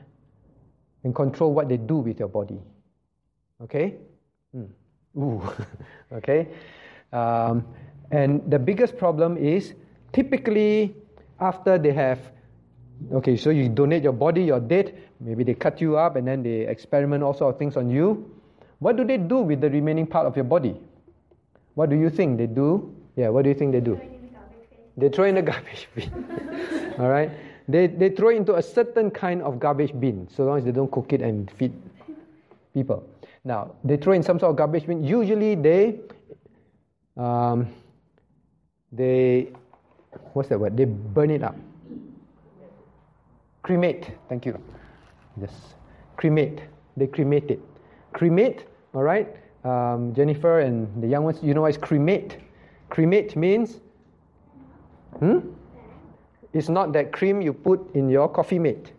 [1.03, 2.60] and control what they do with your body.
[3.63, 3.95] Okay?
[4.55, 4.69] Mm.
[5.17, 5.41] Ooh.
[6.13, 6.47] okay?
[7.12, 7.65] Um,
[8.12, 9.73] and the biggest problem is
[10.13, 10.95] typically
[11.39, 12.19] after they have,
[13.13, 16.43] okay, so you donate your body, you're dead, maybe they cut you up and then
[16.43, 18.31] they experiment all sorts of things on you.
[18.79, 20.79] What do they do with the remaining part of your body?
[21.77, 22.91] What do you think they do?
[23.15, 24.01] Yeah, what do you think they do?
[24.01, 24.79] Throw it in the garbage bin.
[24.97, 26.95] They throw in the garbage bin.
[26.97, 27.29] All right?
[27.67, 30.91] They, they throw into a certain kind of garbage bin, so long as they don't
[30.91, 31.73] cook it and feed
[32.73, 33.07] people.
[33.43, 35.03] Now, they throw in some sort of garbage bin.
[35.03, 35.99] Usually they,
[37.15, 37.67] um,
[38.91, 39.49] they,
[40.33, 40.75] what's that word?
[40.75, 41.55] They burn it up.
[43.61, 44.17] Cremate.
[44.29, 44.59] Thank you.
[45.39, 45.53] Yes.
[46.15, 46.59] Cremate.
[46.95, 47.59] They cremate it.
[48.13, 49.27] Cremate, all right?
[49.67, 52.38] Um, Jennifer and the young ones, you know what is cremate?
[52.89, 53.82] Cremate means,
[55.19, 55.39] hmm?
[56.53, 58.93] It's not that cream you put in your coffee mate.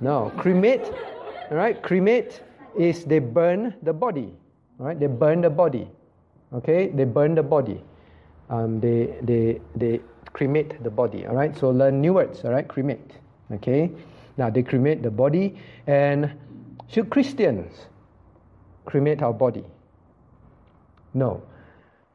[0.00, 0.84] No, cremate,
[1.50, 1.82] all right?
[1.82, 2.40] Cremate
[2.78, 4.32] is they burn the body,
[4.78, 5.00] all right?
[5.00, 5.90] They burn the body,
[6.54, 6.88] okay?
[6.88, 7.82] They burn the body.
[8.48, 10.00] Um, they, they, they
[10.32, 11.56] cremate the body, all right?
[11.56, 12.68] So learn new words, all right?
[12.68, 13.10] Cremate,
[13.54, 13.90] okay?
[14.36, 15.56] Now they cremate the body,
[15.88, 16.30] and
[16.86, 17.86] should Christians
[18.86, 19.64] cremate our body?
[21.14, 21.42] No.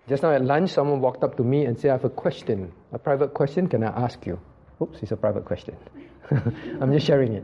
[0.08, 2.72] Just now at lunch, someone walked up to me and said, I have a question,
[2.94, 3.68] a private question.
[3.68, 4.40] Can I ask you?
[4.82, 5.76] Oops, it's a private question.
[6.32, 7.44] I'm just sharing it.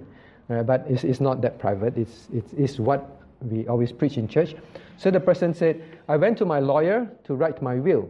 [0.49, 4.27] Uh, but it's, it's not that private, it's, it's, it's what we always preach in
[4.27, 4.55] church.
[4.97, 8.09] So the person said, I went to my lawyer to write my will.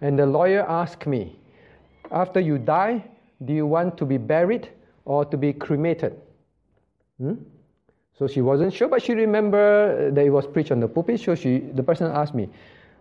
[0.00, 1.38] And the lawyer asked me,
[2.10, 3.04] After you die,
[3.44, 4.68] do you want to be buried
[5.04, 6.20] or to be cremated?
[7.18, 7.34] Hmm?
[8.18, 11.20] So she wasn't sure, but she remembered that it was preached on the pulpit.
[11.20, 12.48] So she, the person asked me,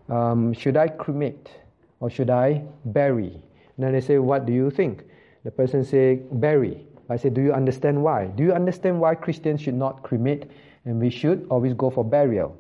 [0.10, 1.50] um, should I cremate
[2.00, 3.32] or should I bury?
[3.78, 5.04] And then I say, what do you think?
[5.44, 6.86] The person said, bury.
[7.10, 8.28] I said, do you understand why?
[8.28, 10.50] Do you understand why Christians should not cremate
[10.86, 12.58] and we should always go for burial?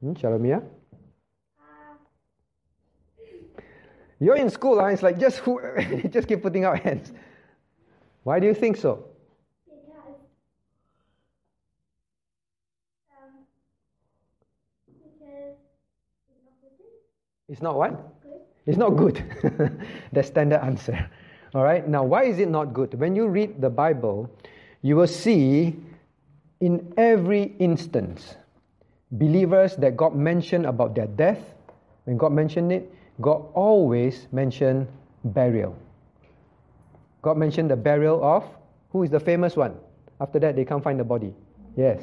[0.00, 0.62] Hmm, Shalomia?
[4.18, 4.86] You're in school, huh?
[4.86, 5.60] it's like just who,
[6.10, 7.12] just keep putting out hands.
[8.24, 9.04] Why do you think so?
[9.66, 9.84] Because,
[13.12, 13.44] um,
[14.86, 15.56] because
[16.30, 16.96] it's not good.
[17.48, 18.22] It's not what?
[18.22, 18.40] Good.
[18.66, 19.22] It's not good.
[20.12, 21.08] the standard answer.
[21.54, 21.86] All right.
[21.86, 22.94] Now, why is it not good?
[22.98, 24.30] When you read the Bible,
[24.82, 25.76] you will see
[26.60, 28.36] in every instance
[29.12, 31.38] believers that God mentioned about their death,
[32.04, 34.88] when God mentioned it, God always mentioned
[35.24, 35.76] burial.
[37.22, 38.44] God mentioned the burial of
[38.90, 39.74] who is the famous one?
[40.20, 41.34] After that, they can't find the body.
[41.76, 42.02] Yes.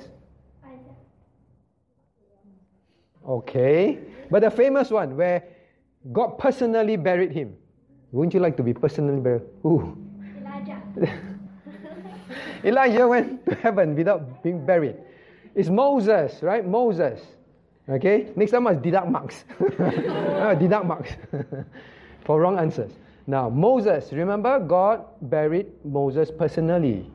[3.27, 3.99] Okay.
[4.33, 5.43] But the famous one where
[6.11, 7.55] God personally buried him.
[8.11, 9.43] Wouldn't you like to be personally buried?
[9.63, 9.95] Ooh.
[10.41, 10.81] Elijah.
[12.63, 14.95] Elijah went to heaven without being buried.
[15.53, 16.65] It's Moses, right?
[16.65, 17.21] Moses.
[17.87, 18.33] Okay?
[18.35, 19.45] Next time must deduct marks.
[19.79, 21.11] Ah, deduct marks
[22.25, 22.91] for wrong answers.
[23.27, 27.05] Now, Moses, remember God buried Moses personally.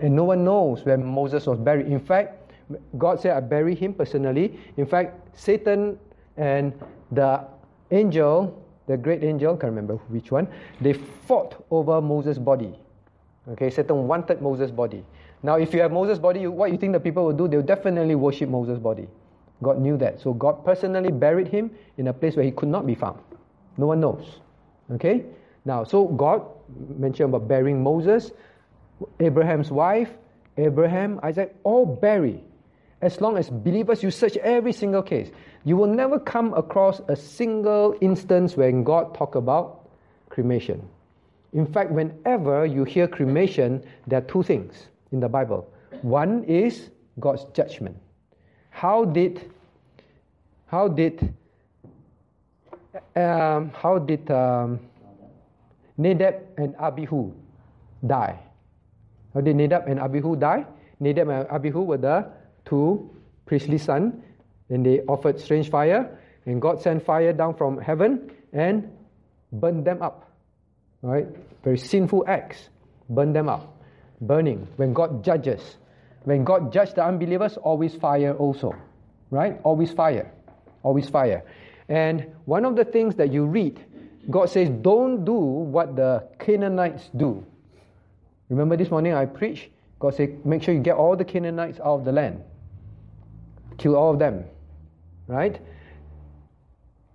[0.00, 1.86] And no one knows where Moses was buried.
[1.86, 2.50] In fact,
[2.98, 4.58] God said, I bury him personally.
[4.76, 6.00] In fact, Satan
[6.36, 6.72] and
[7.10, 7.44] the
[7.90, 10.48] angel, the great angel, can't remember which one,
[10.80, 12.78] they fought over Moses' body.
[13.48, 15.04] Okay, Satan wanted Moses' body.
[15.42, 17.48] Now, if you have Moses' body, what you think the people will do?
[17.48, 19.08] They'll definitely worship Moses' body.
[19.62, 20.20] God knew that.
[20.20, 23.20] So God personally buried him in a place where he could not be found.
[23.76, 24.40] No one knows.
[24.90, 25.24] Okay?
[25.64, 26.44] Now, so God
[26.96, 28.32] mentioned about burying Moses,
[29.20, 30.10] Abraham's wife,
[30.56, 32.42] Abraham, Isaac, all bury.
[33.00, 35.30] As long as believers, you search every single case,
[35.64, 39.88] you will never come across a single instance when God talk about
[40.28, 40.82] cremation.
[41.52, 45.70] In fact, whenever you hear cremation, there are two things in the Bible.
[46.00, 47.96] One is God's judgment.
[48.70, 49.50] How did
[50.66, 51.34] how did
[53.14, 54.80] um, how did um,
[55.98, 57.30] Nadab and Abihu
[58.06, 58.38] die?
[59.34, 60.64] How did Nadab and Abihu die?
[61.00, 62.26] Nadab and Abihu were the
[62.64, 63.10] two
[63.44, 64.14] priestly sons,
[64.72, 68.90] and they offered strange fire, and God sent fire down from heaven and
[69.52, 70.30] burned them up.
[71.02, 71.26] Right,
[71.64, 72.68] very sinful acts,
[73.08, 73.76] burn them up,
[74.20, 74.68] burning.
[74.76, 75.76] When God judges,
[76.22, 78.76] when God judges the unbelievers, always fire also,
[79.30, 79.60] right?
[79.64, 80.30] Always fire,
[80.84, 81.42] always fire.
[81.88, 83.84] And one of the things that you read,
[84.30, 87.44] God says, don't do what the Canaanites do.
[88.48, 89.70] Remember this morning I preached?
[89.98, 92.44] God said, make sure you get all the Canaanites out of the land.
[93.76, 94.44] Kill all of them.
[95.32, 95.60] Right?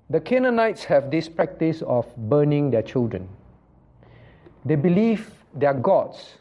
[0.09, 3.29] The Canaanites have this practice of burning their children.
[4.65, 6.39] They believe their gods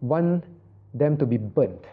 [0.00, 0.44] want
[0.94, 1.84] them to be burnt.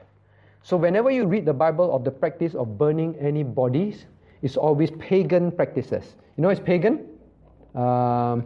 [0.61, 4.05] So, whenever you read the Bible of the practice of burning any bodies,
[4.41, 6.15] it's always pagan practices.
[6.37, 7.07] You know it's pagan?
[7.75, 8.45] Um,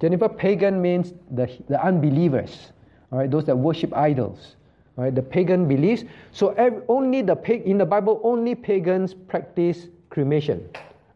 [0.00, 2.72] Jennifer, pagan means the, the unbelievers,
[3.10, 4.56] all right, those that worship idols,
[4.96, 6.04] all right, the pagan beliefs.
[6.32, 10.68] So, every, only the in the Bible, only pagans practice cremation.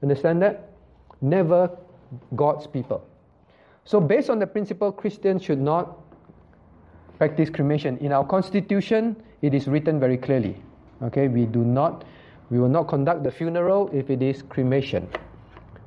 [0.03, 0.71] Understand that?
[1.21, 1.71] Never
[2.35, 3.07] God's people.
[3.85, 5.99] So, based on the principle, Christians should not
[7.19, 7.99] practice cremation.
[7.99, 10.57] In our constitution, it is written very clearly.
[11.03, 12.05] Okay, we do not,
[12.51, 15.09] we will not conduct the funeral if it is cremation.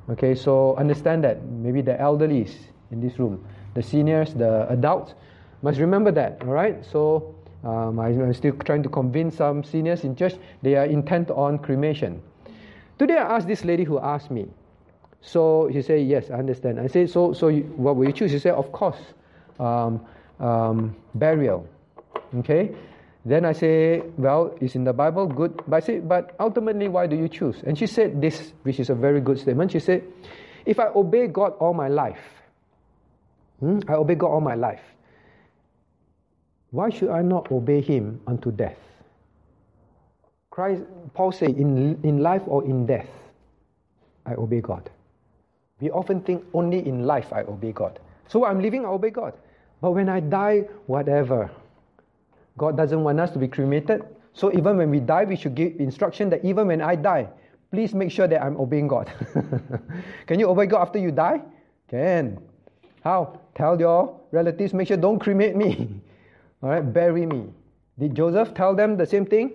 [0.08, 1.44] Okay, so understand that.
[1.44, 2.54] Maybe the elderlies
[2.90, 3.44] in this room,
[3.74, 5.14] the seniors, the adults,
[5.62, 6.38] must remember that.
[6.42, 10.86] All right, so um, I'm still trying to convince some seniors in church they are
[10.86, 12.22] intent on cremation.
[13.00, 14.46] Today I asked this lady who asked me.
[15.22, 16.78] So she said, Yes, I understand.
[16.78, 18.30] I said, So, so you, what will you choose?
[18.30, 18.98] She said, Of course,
[19.58, 20.04] um,
[20.38, 21.66] um, burial.
[22.40, 22.76] Okay?
[23.24, 25.62] Then I say, Well, it's in the Bible, good.
[25.66, 27.62] But I say, But ultimately, why do you choose?
[27.64, 29.72] And she said this, which is a very good statement.
[29.72, 30.04] She said,
[30.66, 32.20] If I obey God all my life,
[33.60, 34.84] hmm, I obey God all my life,
[36.70, 38.89] why should I not obey Him unto death?
[40.50, 40.82] Christ,
[41.14, 43.08] Paul said, in, in life or in death,
[44.26, 44.90] I obey God.
[45.80, 47.98] We often think only in life I obey God.
[48.28, 49.34] So I'm living, I obey God.
[49.80, 51.50] But when I die, whatever.
[52.58, 54.02] God doesn't want us to be cremated.
[54.34, 57.28] So even when we die, we should give instruction that even when I die,
[57.70, 59.10] please make sure that I'm obeying God.
[60.26, 61.40] Can you obey God after you die?
[61.88, 62.38] Can.
[63.02, 63.40] How?
[63.54, 66.00] Tell your relatives, make sure don't cremate me.
[66.62, 67.46] All right, bury me.
[67.98, 69.52] Did Joseph tell them the same thing?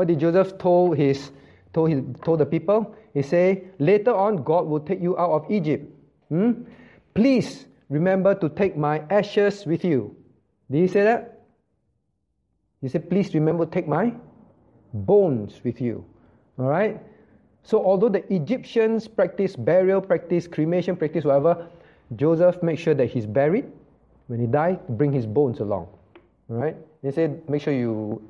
[0.00, 1.30] What did Joseph told his
[1.74, 2.96] told his, told the people?
[3.12, 5.92] He say, later on God will take you out of Egypt.
[6.30, 6.64] Hmm?
[7.12, 10.16] Please remember to take my ashes with you.
[10.70, 11.42] Did he say that?
[12.80, 14.14] He said, please remember to take my
[14.94, 16.02] bones with you.
[16.58, 16.98] All right.
[17.62, 21.68] So although the Egyptians practice burial, practice cremation, practice whatever,
[22.16, 23.66] Joseph made sure that he's buried.
[24.28, 25.88] When he died, bring his bones along.
[26.48, 26.76] All right.
[27.02, 28.29] He said, make sure you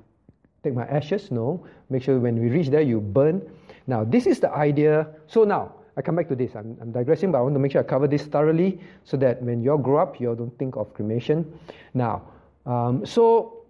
[0.63, 1.31] take my ashes.
[1.31, 1.65] No.
[1.89, 3.43] Make sure when we reach there, you burn.
[3.87, 5.07] Now, this is the idea.
[5.27, 6.55] So now, I come back to this.
[6.55, 9.43] I'm, I'm, digressing, but I want to make sure I cover this thoroughly so that
[9.43, 11.59] when you all grow up, you all don't think of cremation.
[11.95, 12.23] Now,
[12.67, 13.65] um, so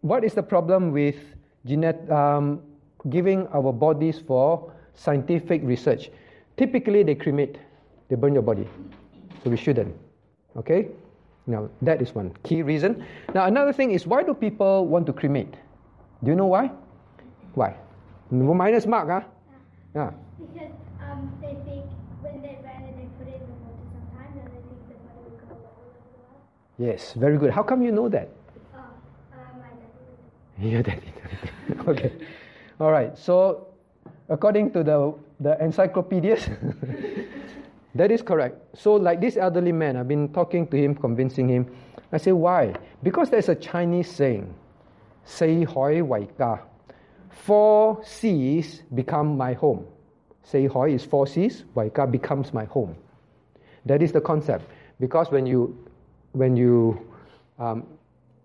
[0.00, 1.16] what is the problem with
[1.64, 2.62] genet- um,
[3.10, 6.10] giving our bodies for scientific research?
[6.56, 7.58] Typically, they cremate,
[8.08, 8.66] they burn your body.
[9.44, 9.94] So we shouldn't.
[10.56, 10.88] Okay?
[11.46, 13.04] Now, that is one key reason.
[13.34, 15.54] Now, another thing is why do people want to cremate?
[16.22, 16.70] Do you know why?
[17.54, 17.76] Why?
[18.30, 19.20] Minus mark, huh?
[19.94, 20.10] Yeah.
[20.38, 21.84] Because um, they think
[22.20, 25.20] when they it, they put it in the water sometimes, and they think the body
[25.24, 26.42] will go well.
[26.78, 27.50] Yes, very good.
[27.50, 28.28] How come you know that?
[28.74, 29.72] Oh, uh, my
[30.60, 30.72] dad.
[30.72, 31.12] Your daddy.
[31.88, 32.12] okay.
[32.80, 33.16] All right.
[33.16, 33.68] So,
[34.28, 36.48] according to the the encyclopedias,
[37.94, 38.56] that is correct.
[38.76, 41.66] So, like this elderly man, I've been talking to him, convincing him.
[42.12, 42.74] I say, why?
[43.02, 44.52] Because there's a Chinese saying,
[45.25, 46.59] "四海为家."
[47.45, 49.85] Four seas become my home.
[50.43, 52.95] Sei Hoi is four seas, Waika becomes my home.
[53.85, 54.65] That is the concept.
[54.99, 55.75] Because when you
[56.33, 56.99] when you
[57.57, 57.83] um,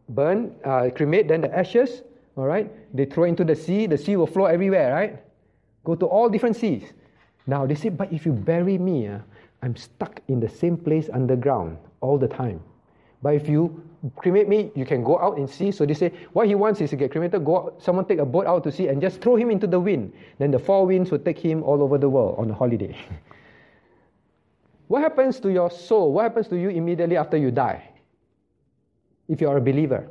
[0.08, 2.02] burn, uh, cremate, then the ashes,
[2.36, 5.22] all right, they throw into the sea, the sea will flow everywhere, right?
[5.84, 6.92] Go to all different seas.
[7.46, 9.18] Now they say, but if you bury me, uh,
[9.62, 12.60] I'm stuck in the same place underground all the time.
[13.22, 13.82] But if you
[14.15, 15.71] cremate me, you can go out and see.
[15.71, 18.25] So they say, what he wants is to get cremated, go out, someone take a
[18.25, 20.13] boat out to sea and just throw him into the wind.
[20.39, 22.97] Then the four winds will take him all over the world on a holiday.
[24.87, 26.13] what happens to your soul?
[26.13, 27.89] What happens to you immediately after you die?
[29.27, 30.07] If you are a believer,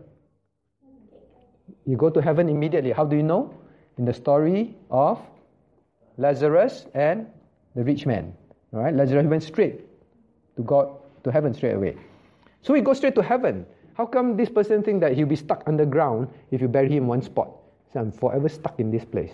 [1.85, 2.93] you go to heaven immediately.
[2.93, 3.55] How do you know?
[3.99, 5.21] In the story of
[6.17, 7.27] Lazarus and
[7.75, 8.33] the rich man.
[8.73, 9.81] All right, Lazarus went straight
[10.57, 10.89] to God,
[11.25, 11.97] to heaven straight away.
[12.63, 13.67] So he goes straight to heaven.
[13.95, 17.23] How come this person think that he'll be stuck underground if you bury him one
[17.23, 17.51] spot?
[17.93, 19.33] So I'm forever stuck in this place.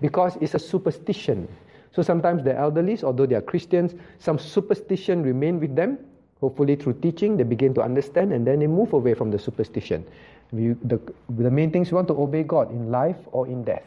[0.00, 1.48] Because it's a superstition.
[1.92, 5.98] So sometimes the elderly, although they are Christians, some superstition remain with them.
[6.40, 10.04] Hopefully through teaching, they begin to understand and then they move away from the superstition.
[10.50, 11.00] We, the,
[11.30, 13.84] the main things we want to obey God in life or in death.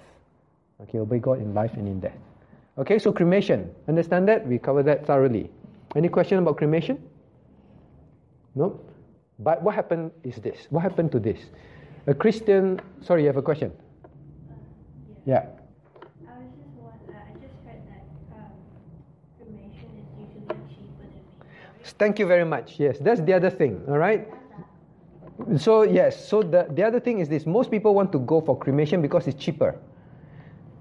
[0.84, 2.18] Okay, obey God in life and in death.
[2.78, 3.74] Okay, so cremation.
[3.88, 4.48] Understand that?
[4.48, 5.50] We covered that thoroughly.
[5.96, 7.02] Any question about cremation?
[8.56, 8.80] No?
[9.40, 10.68] But what happened is this.
[10.70, 11.40] What happened to this?
[12.08, 12.80] A Christian.
[13.02, 13.72] Sorry, you have a question.
[15.26, 15.38] Yeah.
[15.38, 18.54] I was just wondering, I just heard that um,
[19.38, 21.24] cremation is usually cheaper than
[21.84, 22.80] being Thank you very much.
[22.80, 23.82] Yes, that's the other thing.
[23.88, 24.28] All right.
[25.58, 28.58] So yes, so the, the other thing is this: most people want to go for
[28.58, 29.76] cremation because it's cheaper.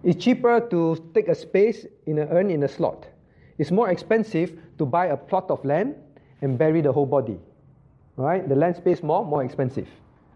[0.04, 3.06] It's cheaper to take a space in an urn in a slot.
[3.58, 5.96] It's more expensive to buy a plot of land
[6.42, 7.38] and bury the whole body.
[8.16, 9.88] All right, the land space more more expensive.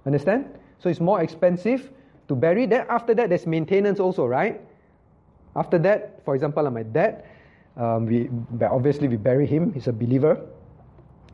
[0.07, 0.47] Understand?
[0.79, 1.91] So it's more expensive
[2.29, 2.66] to bury.
[2.66, 4.61] Then after that, there's maintenance also, right?
[5.55, 7.24] After that, for example, like my dad,
[7.76, 8.31] um, we
[8.66, 9.72] obviously we bury him.
[9.72, 10.41] He's a believer,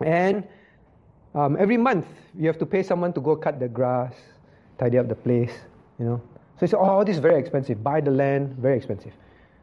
[0.01, 0.45] and
[1.35, 2.07] um, every month
[2.39, 4.15] you have to pay someone to go cut the grass,
[4.79, 5.53] tidy up the place.
[5.99, 6.23] You know,
[6.59, 7.83] so it's oh, this is very expensive.
[7.83, 9.13] Buy the land, very expensive,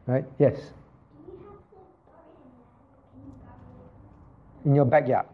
[0.06, 0.26] right?
[0.40, 2.86] Yes, Do we have to bury in land?
[3.14, 5.26] Can you bury in your backyard.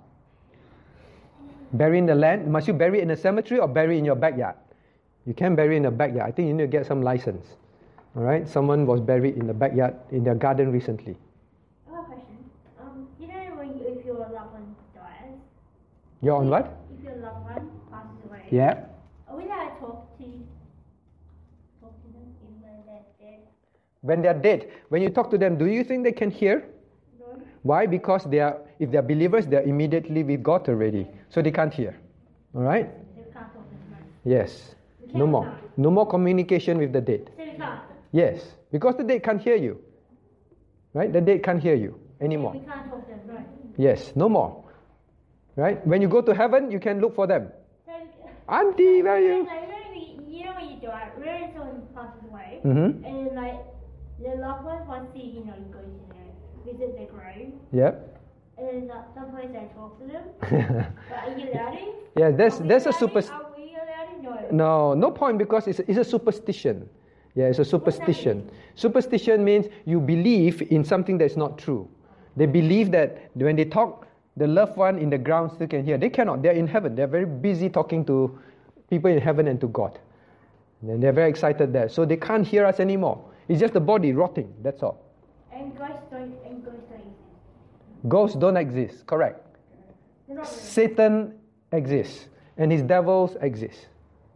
[1.74, 2.48] Bury in the land.
[2.48, 4.56] Must you bury it in a cemetery or bury in your backyard?
[5.26, 6.28] You can bury in the backyard.
[6.30, 7.46] I think you need to get some license.
[8.16, 8.48] All right.
[8.48, 11.18] Someone was buried in the backyard in their garden recently.
[11.92, 12.38] I have a question.
[12.82, 15.36] Um, you know when you, if your loved one dies,
[16.22, 16.78] You're on what?
[16.98, 18.86] if your loved one passes away, Yeah.
[19.30, 20.24] are we allowed to talk to
[21.82, 23.40] talk to them even though they're dead?
[24.02, 26.64] When they are dead, when you talk to them, do you think they can hear?
[27.20, 27.26] No.
[27.64, 27.86] Why?
[27.86, 31.52] Because they are, if they are believers, they are immediately with God already, so they
[31.52, 31.96] can't hear.
[32.56, 32.90] All right?
[33.16, 34.08] They can't talk as much.
[34.26, 34.76] Yes.
[35.14, 35.50] No more.
[35.78, 37.30] No more communication with the dead.
[37.38, 37.80] So we can't.
[38.12, 39.80] Yes, because the dead can't hear you.
[40.94, 41.12] Right?
[41.12, 42.54] The dead can't hear you anymore.
[42.54, 43.46] We can't talk to them, right?
[43.78, 44.64] Yes, no more.
[45.56, 45.86] Right?
[45.88, 47.50] When you go to heaven, you can look for them.
[48.50, 49.48] Auntie, where are you?
[50.28, 53.06] You know, when- you die, when someone passes away, Mm-hmm.
[53.06, 53.60] and like
[54.20, 58.07] the loved ones want to, you know, you go to visit the grave, Yep.
[58.58, 60.24] And then uh, sometimes they talk to them.
[61.10, 61.78] But are you allowed
[62.18, 63.20] yeah, we there's a allowed super.
[63.20, 64.52] Are we allowed?
[64.52, 64.94] No.
[64.94, 66.90] No, no point because it's, it's a superstition.
[67.36, 68.50] Yeah, it's a superstition.
[68.74, 71.88] Superstition means you believe in something that's not true.
[72.36, 75.98] They believe that when they talk, the loved one in the ground still can hear.
[75.98, 76.42] They cannot.
[76.42, 76.96] They're in heaven.
[76.96, 78.40] They're very busy talking to
[78.90, 80.00] people in heaven and to God.
[80.82, 81.90] And they're very excited there.
[81.90, 83.24] So they can't hear us anymore.
[83.48, 84.54] It's just the body rotting.
[84.64, 85.04] That's all.
[85.52, 85.90] And don't.
[86.46, 87.27] And ghosts don't exist.
[88.08, 89.06] Ghosts don't exist.
[89.08, 89.44] Correct.
[90.44, 91.34] Satan
[91.72, 92.28] exists
[92.58, 93.88] and his devils exist.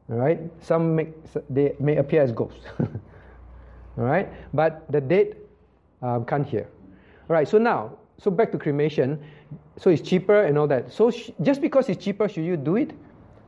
[0.09, 0.39] All right?
[0.61, 1.13] Some make,
[1.49, 2.65] they may appear as ghosts.
[2.79, 4.29] All right?
[4.53, 5.35] But the dead
[6.01, 6.67] um, can't hear.
[7.29, 9.23] All right, so now, so back to cremation.
[9.77, 10.91] So it's cheaper and all that.
[10.91, 12.91] So sh- just because it's cheaper, should you do it?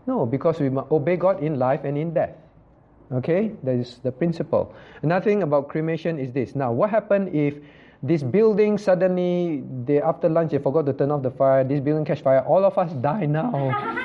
[0.07, 2.35] No, because we must obey God in life and in death.
[3.11, 4.73] Okay, that is the principle.
[5.01, 6.55] Another thing about cremation is this.
[6.55, 7.55] Now, what happened if
[8.03, 12.03] this building suddenly, they, after lunch, they forgot to turn off the fire, this building
[12.03, 13.55] catch fire, all of us die now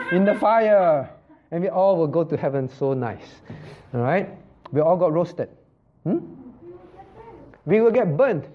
[0.13, 1.11] in the fire.
[1.51, 3.43] And we all will go to heaven so nice.
[3.93, 4.29] All right?
[4.71, 5.49] We all got roasted.
[6.05, 6.19] Hmm?
[7.67, 8.47] We will get burnt.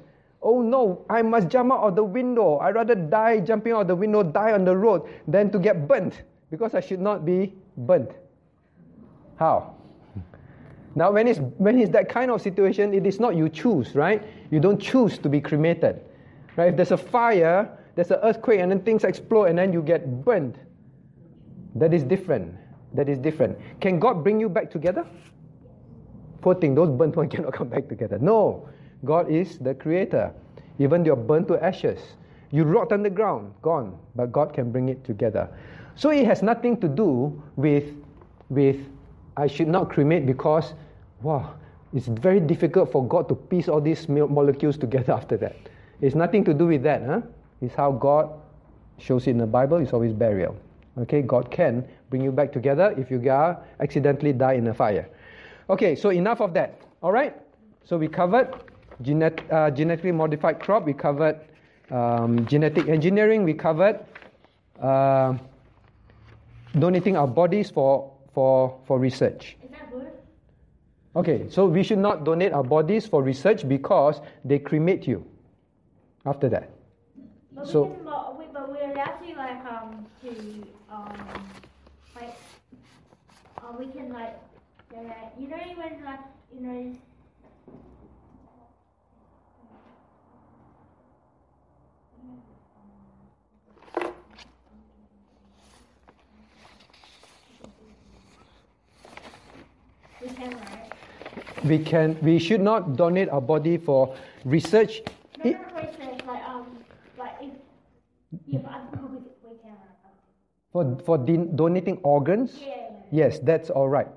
[0.42, 2.60] Oh no, I must jump out of the window.
[2.60, 5.88] I'd rather die jumping out of the window, die on the road, than to get
[5.88, 8.12] burnt because I should not be burnt.
[9.36, 9.76] How?
[10.96, 14.24] Now, when it's, when it's that kind of situation, it is not you choose, right?
[14.52, 16.02] You don't choose to be cremated.
[16.56, 16.70] Right?
[16.70, 20.24] If there's a fire, there's an earthquake, and then things explode, and then you get
[20.24, 20.56] burnt.
[21.76, 22.54] That is different.
[22.94, 23.58] That is different.
[23.82, 25.06] Can God bring you back together?
[26.42, 28.20] Poor thing, those burnt ones cannot come back together.
[28.20, 28.70] No,
[29.04, 30.32] God is the creator.
[30.78, 32.00] Even you're burnt to ashes,
[32.52, 33.98] you rot on the ground, gone.
[34.16, 35.50] But God can bring it together.
[35.96, 37.94] So it has nothing to do with,
[38.50, 38.78] with
[39.36, 40.74] I should not cremate because,
[41.22, 41.56] wow,
[41.94, 45.56] it's very difficult for God to piece all these molecules together after that.
[46.02, 47.04] It's nothing to do with that.
[47.06, 47.22] Huh?
[47.62, 48.30] It's how God
[48.98, 49.78] shows it in the Bible.
[49.78, 50.56] It's always burial.
[50.98, 55.10] Okay, God can bring you back together if you are accidentally die in a fire.
[55.70, 56.80] Okay, so enough of that.
[57.02, 57.36] All right.
[57.84, 58.54] So we covered
[59.02, 60.86] genet- uh, genetically modified crop.
[60.86, 61.40] We covered
[61.90, 63.44] um, genetic engineering.
[63.44, 64.00] We covered
[64.82, 65.38] uh,
[66.78, 69.58] donating our bodies for for for research.
[69.64, 70.12] Is that good?
[71.16, 75.26] Okay, so we should not donate our bodies for research because they cremate you.
[76.26, 76.70] After that,
[77.56, 80.30] But So- we can, but, we, but we're to like um to
[80.90, 81.44] um
[82.16, 82.38] like
[83.62, 84.40] um we can like
[85.38, 86.20] you know when like
[86.56, 86.96] you know
[100.24, 104.16] we can right we can we should not donate our body for
[104.46, 105.02] research.
[105.44, 106.66] no It- no so like um
[107.18, 107.36] like
[108.48, 109.18] if I think we,
[109.50, 109.76] we can
[110.72, 111.18] for For, for
[111.56, 112.60] donating organs?
[112.60, 112.74] Yeah.
[113.12, 114.10] Yes, that's all right.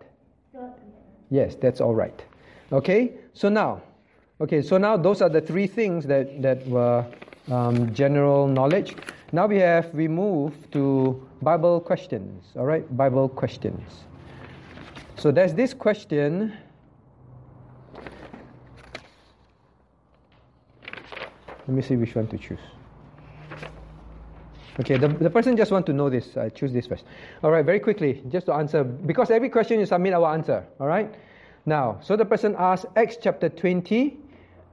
[1.31, 2.25] Yes, that's all right.
[2.73, 3.83] Okay, so now,
[4.41, 7.05] okay, so now those are the three things that, that were
[7.51, 8.97] um, general knowledge.
[9.33, 13.83] Now we have, we move to Bible questions, all right, Bible questions.
[15.19, 16.53] So there's this question.
[21.67, 22.61] Let me see which one to choose.
[24.79, 26.37] Okay, the, the person just want to know this.
[26.37, 27.05] I choose this first.
[27.43, 30.67] All right, very quickly, just to answer, because every question you submit, will answer.
[30.79, 31.13] All right?
[31.65, 34.19] Now, so the person asks, Acts chapter 20,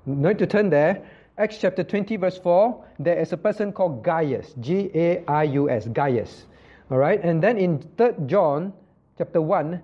[0.05, 1.03] no need to turn there.
[1.37, 5.69] Acts chapter 20, verse 4, there is a person called Gaius, G A I U
[5.69, 6.45] S, Gaius.
[6.91, 8.73] All right, and then in 3 John
[9.17, 9.81] chapter 1,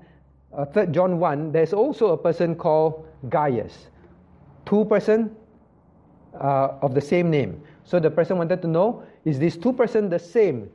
[0.56, 3.88] uh, 3 John 1, there's also a person called Gaius.
[4.66, 5.36] Two person
[6.39, 7.62] uh, of the same name.
[7.84, 10.70] So the person wanted to know is this two person the same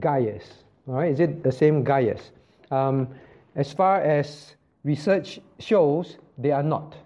[0.00, 0.64] Gaius?
[0.88, 2.30] All right, is it the same Gaius?
[2.70, 3.08] Um,
[3.54, 4.54] as far as
[4.84, 6.96] research shows, they are not.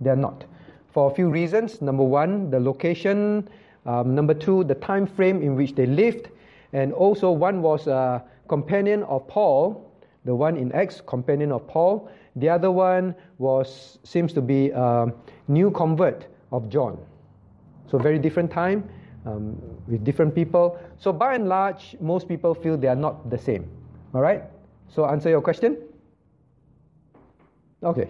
[0.00, 0.44] They are not.
[0.92, 1.80] For a few reasons.
[1.82, 3.48] Number one, the location.
[3.86, 6.28] Um, number two, the time frame in which they lived.
[6.72, 9.89] And also, one was a companion of Paul,
[10.24, 12.10] the one in Acts, companion of Paul.
[12.36, 15.12] The other one was seems to be a
[15.48, 16.98] new convert of John.
[17.90, 18.88] So very different time
[19.26, 20.78] um, with different people.
[20.98, 23.68] So by and large, most people feel they are not the same.
[24.14, 24.44] All right.
[24.88, 25.78] So answer your question.
[27.82, 28.08] Okay.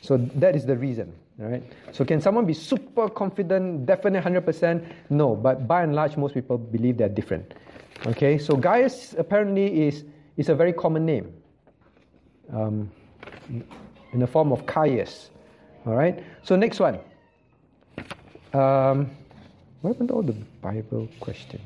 [0.00, 1.12] So that is the reason.
[1.40, 1.62] All right.
[1.92, 4.84] So can someone be super confident, definite, hundred percent?
[5.10, 5.36] No.
[5.36, 7.54] But by and large, most people believe they're different.
[8.06, 8.38] Okay.
[8.38, 10.04] So Gaius apparently is
[10.40, 11.32] is a very common name.
[12.50, 12.90] Um,
[14.12, 15.30] in the form of Caius.
[15.86, 16.24] All right.
[16.42, 16.98] So next one.
[18.52, 19.10] Um,
[19.80, 21.60] what happened to all the Bible question?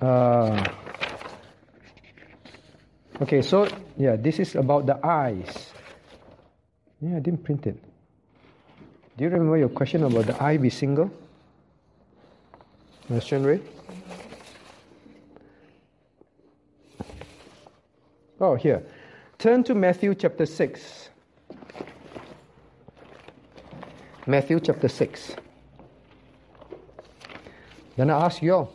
[0.00, 0.64] Uh,
[3.20, 3.68] okay, so
[3.98, 5.72] yeah, this is about the eyes.
[7.02, 7.76] Yeah, I didn't print it.
[9.18, 11.10] Do you remember your question about the eye be single?
[13.08, 13.60] Question Ray?
[18.40, 18.82] Oh, here.
[19.38, 21.10] Turn to Matthew chapter 6.
[24.26, 25.36] Matthew chapter 6.
[27.96, 28.72] Then I ask you all,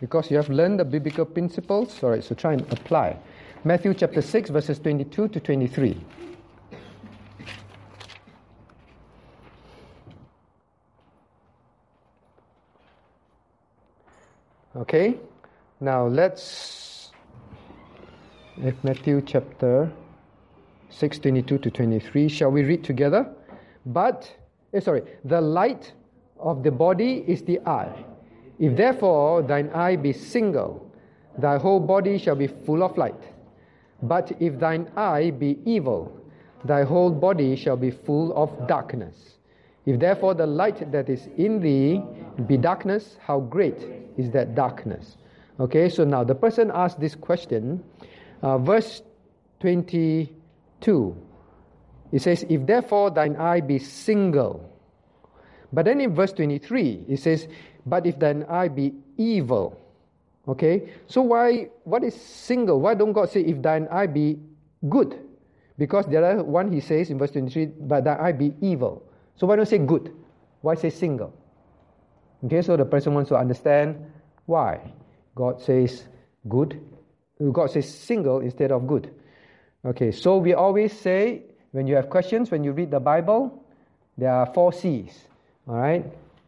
[0.00, 3.16] because you have learned the biblical principles, all right, so try and apply.
[3.64, 6.00] Matthew chapter 6, verses 22 to 23.
[14.76, 15.16] Okay,
[15.80, 16.77] now let's.
[18.58, 19.88] Matthew chapter
[20.90, 23.28] 6, 22 to 23, shall we read together?
[23.86, 24.34] But
[24.74, 25.92] eh, sorry, the light
[26.40, 28.04] of the body is the eye.
[28.58, 30.90] If therefore thine eye be single,
[31.38, 33.22] thy whole body shall be full of light.
[34.02, 36.12] But if thine eye be evil,
[36.64, 39.36] thy whole body shall be full of darkness.
[39.86, 42.02] If therefore the light that is in thee
[42.48, 43.86] be darkness, how great
[44.16, 45.16] is that darkness?
[45.60, 47.84] Okay, so now the person asked this question,
[48.42, 49.02] uh, verse
[49.60, 51.16] 22.
[52.12, 54.64] It says, If therefore thine eye be single.
[55.72, 57.46] But then in verse 23, it says,
[57.84, 59.78] But if thine eye be evil.
[60.46, 60.90] Okay?
[61.06, 62.80] So why, what is single?
[62.80, 64.38] Why don't God say, If thine eye be
[64.88, 65.20] good?
[65.76, 69.02] Because the other one he says in verse 23, But thine eye be evil.
[69.36, 70.12] So why don't say good?
[70.60, 71.32] Why say single?
[72.44, 73.96] Okay, so the person wants to understand
[74.46, 74.92] why
[75.34, 76.06] God says
[76.48, 76.80] good,
[77.52, 79.14] God says single instead of good.
[79.84, 83.64] Okay, so we always say when you have questions, when you read the Bible,
[84.16, 85.28] there are four C's.
[85.68, 86.04] All right?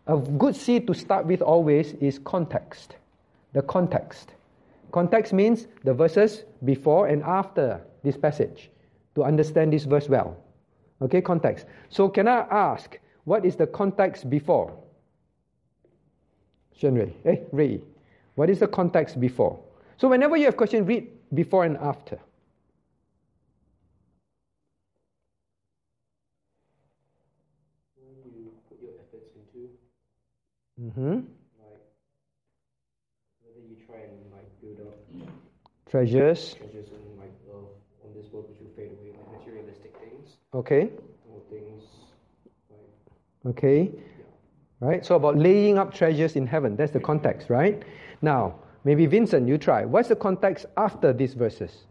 [0.07, 2.97] A good C to start with always is context.
[3.53, 4.33] The context.
[4.91, 8.71] Context means the verses before and after this passage
[9.15, 10.37] to understand this verse well.
[11.03, 11.67] Okay, context.
[11.89, 14.77] So can I ask, what is the context before?
[16.77, 17.15] Shen Ray.
[17.23, 17.81] Hey, Ray.
[18.35, 19.61] What is the context before?
[20.01, 22.19] So whenever you have question, read before and after.
[27.97, 29.69] When you put your efforts into,
[30.81, 31.13] Mm-hmm.
[31.13, 31.83] like,
[33.45, 34.97] whether you try and like build up
[35.91, 36.55] Treasures.
[36.55, 37.69] treasures in like love
[38.03, 40.89] on this world which will fade away, like materialistic things Okay.
[41.29, 41.83] or things
[42.71, 43.91] like Okay.
[44.81, 45.05] Right?
[45.05, 46.75] So about laying up treasures in heaven.
[46.77, 47.83] That's the context, right?
[48.23, 48.55] Now,
[48.85, 49.85] maybe Vincent, you try.
[49.85, 51.85] What's the context after these verses?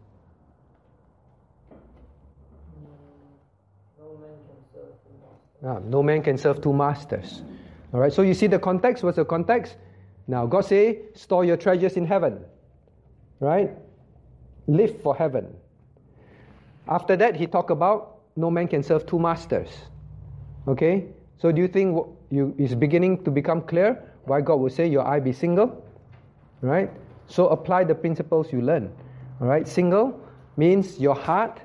[5.64, 7.42] Ah, no man can serve two masters.
[7.92, 8.12] All right.
[8.12, 9.04] So you see the context.
[9.04, 9.76] What's the context?
[10.26, 12.38] Now, God say, store your treasures in heaven,
[13.40, 13.70] right?
[14.66, 15.54] Live for heaven.
[16.88, 19.68] After that, he talked about no man can serve two masters.
[20.68, 21.06] Okay?
[21.38, 25.06] So do you think you is beginning to become clear why God would say your
[25.06, 25.84] eye be single?
[26.62, 26.90] Right?
[27.26, 28.92] So apply the principles you learn.
[29.40, 29.66] All right?
[29.66, 30.18] Single
[30.56, 31.60] means your heart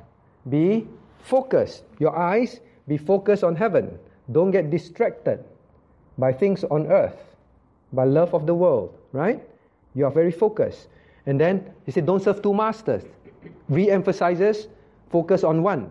[0.50, 0.88] be
[1.20, 1.84] focused.
[2.00, 3.98] Your eyes be focused on heaven.
[4.32, 5.44] Don't get distracted
[6.18, 7.36] by things on earth,
[7.94, 9.44] by love of the world, right?
[9.94, 10.88] You are very focused.
[11.26, 13.04] And then he said, don't serve two masters.
[13.70, 14.68] Re-emphasizes
[15.10, 15.90] focus on one,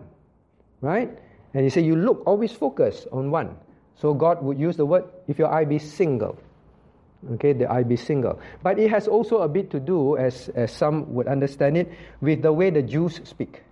[0.81, 1.09] right?
[1.53, 3.55] And he said, you look, always focus on one.
[3.95, 6.37] So God would use the word, if your eye be single.
[7.33, 8.39] Okay, the be single.
[8.61, 12.41] But it has also a bit to do, as, as some would understand it, with
[12.41, 13.63] the way the Jews speak.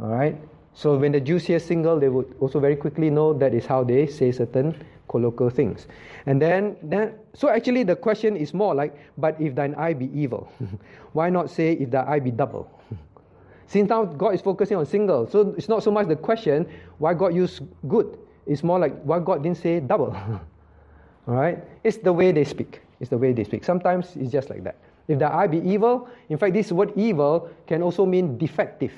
[0.00, 0.36] All right?
[0.74, 3.84] So when the Jews hear single, they would also very quickly know that is how
[3.84, 4.74] they say certain
[5.08, 5.86] colloquial things.
[6.26, 10.10] And then, then so actually the question is more like, but if thine eye be
[10.14, 10.52] evil,
[11.12, 12.70] why not say if thy eye be double?
[13.66, 16.66] Since now God is focusing on single, so it's not so much the question
[16.98, 18.18] why God used good.
[18.46, 20.16] It's more like why God didn't say double.
[21.28, 21.62] All right?
[21.84, 22.80] It's the way they speak.
[23.00, 23.64] It's the way they speak.
[23.64, 24.76] Sometimes it's just like that.
[25.06, 28.92] If the eye be evil, in fact, this word evil can also mean defective.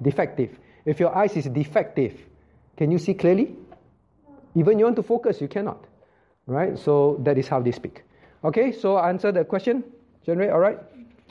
[0.00, 0.58] Defective.
[0.84, 2.18] If your eyes is defective,
[2.76, 3.54] can you see clearly?
[4.54, 5.84] Even you want to focus, you cannot.
[6.46, 6.78] Right?
[6.78, 8.02] So that is how they speak.
[8.44, 9.84] Okay, so answer the question,
[10.26, 10.78] Generate, all right?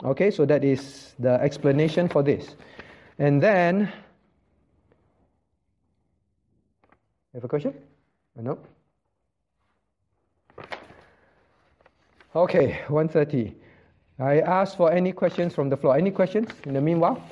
[0.02, 2.56] Okay, so that is the explanation for this.
[3.18, 3.92] And then,
[7.32, 7.74] you have a question?
[8.36, 8.58] Uh, or no?
[12.34, 13.52] Okay, 1.30.
[14.18, 15.96] I ask for any questions from the floor.
[15.96, 17.22] Any questions in the meanwhile?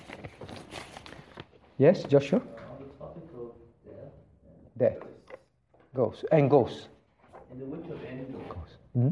[1.78, 2.38] Yes, Joshua?
[2.40, 2.44] On
[2.80, 4.98] the topic of death.
[5.94, 6.24] Ghosts.
[6.30, 6.88] And ghosts.
[7.53, 8.38] in the Witch of Endor,
[8.94, 9.09] Hmm?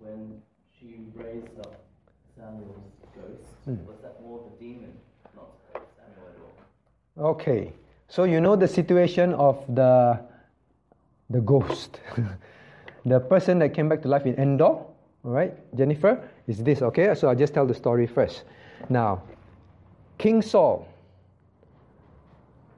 [0.00, 0.40] when
[0.78, 1.74] she raised up
[2.36, 2.76] Samuel's
[3.14, 3.84] ghost, Hmm.
[3.86, 4.92] was that more of a demon,
[5.34, 7.30] not Samuel at all?
[7.34, 7.72] Okay.
[8.08, 10.20] So you know the situation of the
[11.30, 12.00] the ghost.
[13.04, 14.78] the person that came back to life in Endor,
[15.26, 15.52] all right?
[15.76, 17.12] Jennifer, is this okay?
[17.14, 18.44] So I'll just tell the story first.
[18.88, 19.22] Now,
[20.18, 20.86] King Saul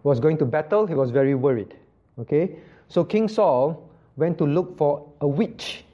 [0.03, 1.77] was going to battle, he was very worried.
[2.19, 2.57] Okay?
[2.89, 5.85] So King Saul went to look for a witch.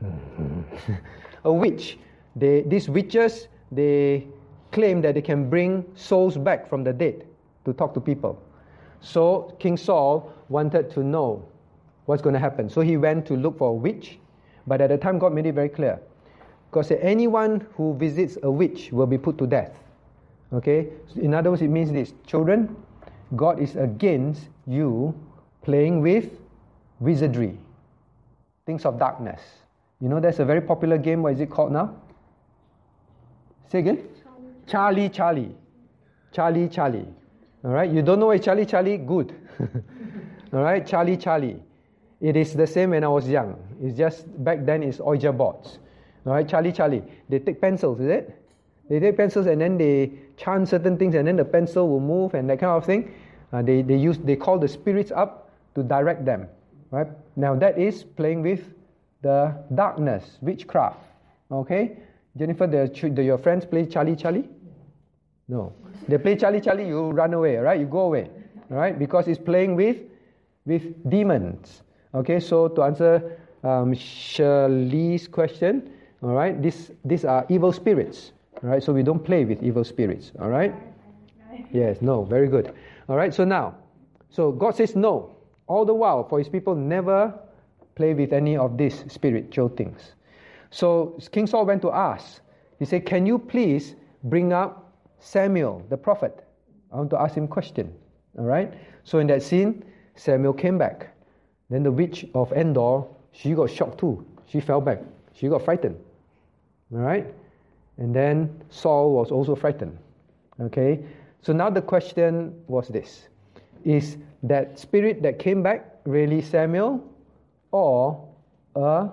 [1.44, 1.98] a witch.
[2.34, 4.26] They, these witches, they
[4.70, 7.26] claim that they can bring souls back from the dead
[7.66, 8.42] to talk to people.
[9.00, 11.44] So King Saul wanted to know
[12.06, 12.70] what's going to happen.
[12.70, 14.18] So he went to look for a witch,
[14.66, 16.00] but at the time God made it very clear.
[16.70, 19.78] God said anyone who visits a witch will be put to death.
[20.52, 20.88] Okay?
[21.16, 22.74] In other words, it means this children,
[23.36, 25.14] God is against you
[25.62, 26.30] playing with
[27.00, 27.58] wizardry,
[28.66, 29.40] things of darkness.
[30.00, 31.22] You know, there's a very popular game.
[31.22, 31.94] What is it called now?
[33.70, 34.08] Say again?
[34.66, 35.54] Charlie Charlie.
[36.32, 37.06] Charlie Charlie.
[37.64, 37.90] All right?
[37.90, 38.98] You don't know is Charlie Charlie?
[38.98, 39.34] Good.
[40.52, 40.86] All right?
[40.86, 41.62] Charlie Charlie.
[42.20, 43.56] It is the same when I was young.
[43.82, 45.78] It's just back then it's Ouija boards.
[46.24, 46.48] Right?
[46.48, 47.02] Charlie Charlie.
[47.28, 48.38] They take pencils, is it?
[48.88, 52.34] They take pencils and then they chant certain things and then the pencil will move
[52.34, 53.12] and that kind of thing.
[53.52, 56.46] Uh, they, they use they call the spirits up to direct them.
[56.90, 57.08] Right?
[57.36, 58.72] Now that is playing with
[59.20, 61.00] the darkness, witchcraft.
[61.50, 61.96] Okay?
[62.36, 64.48] Jennifer, the, the, your friends play Charlie Charlie?
[65.48, 65.72] No.
[66.06, 67.78] They play Charlie Charlie, you run away, right?
[67.78, 68.30] You go away.
[68.68, 68.98] Right?
[68.98, 69.98] Because it's playing with
[70.64, 71.82] with demons.
[72.14, 75.92] Okay, so to answer um, Shirley's question,
[76.22, 78.32] all right, this, these are evil spirits.
[78.62, 80.32] All right, so we don't play with evil spirits.
[80.40, 80.74] All right?
[81.72, 82.72] Yes, no, very good.
[83.08, 83.74] All right, so now,
[84.30, 85.36] so God says no.
[85.66, 87.34] All the while, for his people, never
[87.94, 90.12] play with any of these spiritual things.
[90.70, 92.40] So King Saul went to ask.
[92.78, 93.94] He said, Can you please
[94.24, 96.44] bring up Samuel, the prophet?
[96.92, 97.92] I want to ask him a question.
[98.38, 98.72] All right?
[99.04, 99.84] So in that scene,
[100.16, 101.14] Samuel came back.
[101.70, 104.24] Then the witch of Endor, she got shocked too.
[104.46, 105.00] She fell back.
[105.34, 105.96] She got frightened.
[106.92, 107.26] All right?
[107.98, 109.98] And then Saul was also frightened.
[110.60, 111.04] Okay?
[111.40, 113.28] So now the question was this
[113.84, 117.02] Is that spirit that came back really Samuel
[117.70, 118.28] or
[118.76, 119.08] a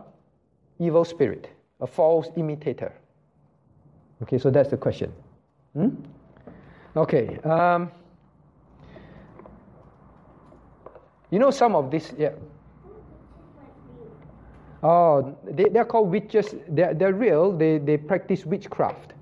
[0.80, 1.50] evil spirit,
[1.82, 2.94] a false imitator?
[4.22, 5.14] Okay, so that's the question.
[5.74, 5.90] Hmm?
[6.96, 7.38] Okay.
[7.40, 7.92] Um,
[11.32, 12.32] you know some of this, yeah.
[14.82, 16.56] Oh, they, they're called witches.
[16.70, 17.52] They're, they're real.
[17.52, 19.14] They, they practice witchcraft.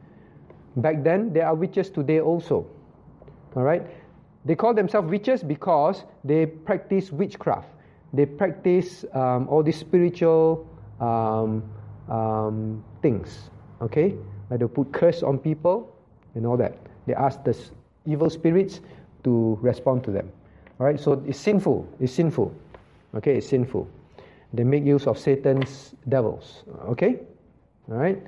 [0.76, 2.68] Back then, there are witches today also.
[3.56, 3.84] All right?
[4.46, 7.68] They call themselves witches because they practice witchcraft.
[8.14, 10.66] They practice um, all these spiritual
[11.02, 11.64] um,
[12.10, 13.50] um, things.
[13.82, 14.16] Okay,
[14.50, 15.94] like they put curse on people
[16.36, 16.78] and all that.
[17.06, 17.56] They ask the
[18.06, 18.80] evil spirits
[19.24, 20.32] to respond to them.
[20.80, 21.88] All right, so it's sinful.
[22.00, 22.54] It's sinful.
[23.16, 23.88] Okay, it's sinful.
[24.54, 26.64] They make use of Satan's devils.
[26.90, 27.20] Okay,
[27.90, 28.22] all right.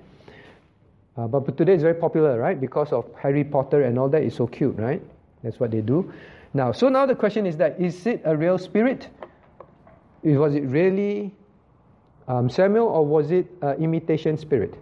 [1.18, 2.60] Uh, but, today it's very popular, right?
[2.60, 4.24] Because of Harry Potter and all that.
[4.24, 5.02] It's so cute, right?
[5.44, 6.14] That's what they do.
[6.54, 9.08] Now, so now the question is that is it a real spirit?
[10.24, 11.32] Was it really
[12.28, 13.48] um, Samuel or was it
[13.80, 14.76] imitation spirit?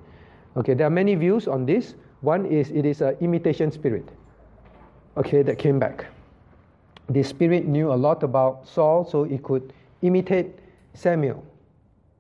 [0.56, 1.96] Okay, there are many views on this.
[2.22, 4.10] One is it is an imitation spirit.
[5.18, 6.06] Okay, that came back.
[7.10, 10.60] The spirit knew a lot about Saul, so it could imitate
[10.98, 11.43] Samuel.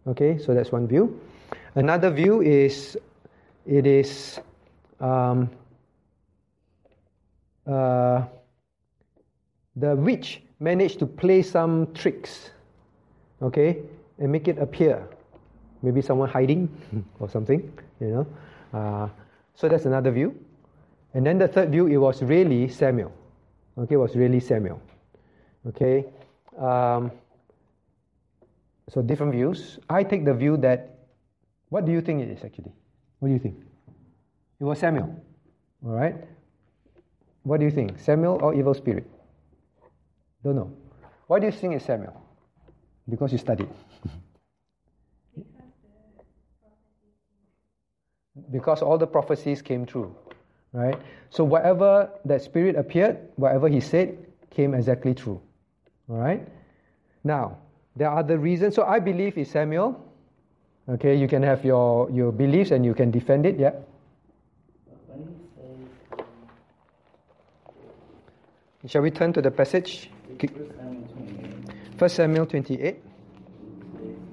[0.05, 1.19] Okay, so that's one view.
[1.75, 2.97] Another view is
[3.65, 4.39] it is
[4.99, 5.49] um,
[7.65, 8.23] uh,
[9.75, 12.51] the witch managed to play some tricks,
[13.41, 13.81] okay,
[14.19, 15.07] and make it appear.
[15.81, 16.69] Maybe someone hiding
[17.19, 17.61] or something,
[17.99, 18.27] you know.
[18.73, 19.09] Uh,
[19.55, 20.35] so that's another view.
[21.13, 23.11] And then the third view, it was really Samuel.
[23.77, 24.81] Okay, it was really Samuel.
[25.67, 26.05] Okay.
[26.57, 27.11] Um,
[28.89, 29.79] so different views.
[29.89, 30.97] I take the view that,
[31.69, 32.71] what do you think it is actually?
[33.19, 33.55] What do you think?
[34.59, 35.23] It was Samuel.
[35.85, 36.15] All right.
[37.43, 37.99] What do you think?
[37.99, 39.09] Samuel or evil spirit?
[40.43, 40.73] Don't know.
[41.27, 42.21] Why do you think it's Samuel?
[43.09, 43.69] Because you studied.
[48.51, 50.15] because all the prophecies came true,
[50.71, 50.99] right?
[51.29, 54.17] So whatever that spirit appeared, whatever he said,
[54.49, 55.41] came exactly true.
[56.09, 56.47] All right.
[57.23, 57.57] Now
[57.97, 58.75] there are other reasons.
[58.75, 59.99] So I believe it's Samuel.
[60.87, 63.57] Okay, you can have your your beliefs and you can defend it.
[63.59, 63.73] Yeah.
[65.07, 66.23] When you say
[68.87, 70.09] Shall we turn to the passage?
[70.37, 70.45] First
[70.77, 72.97] Samuel 28, First Samuel twenty-eight.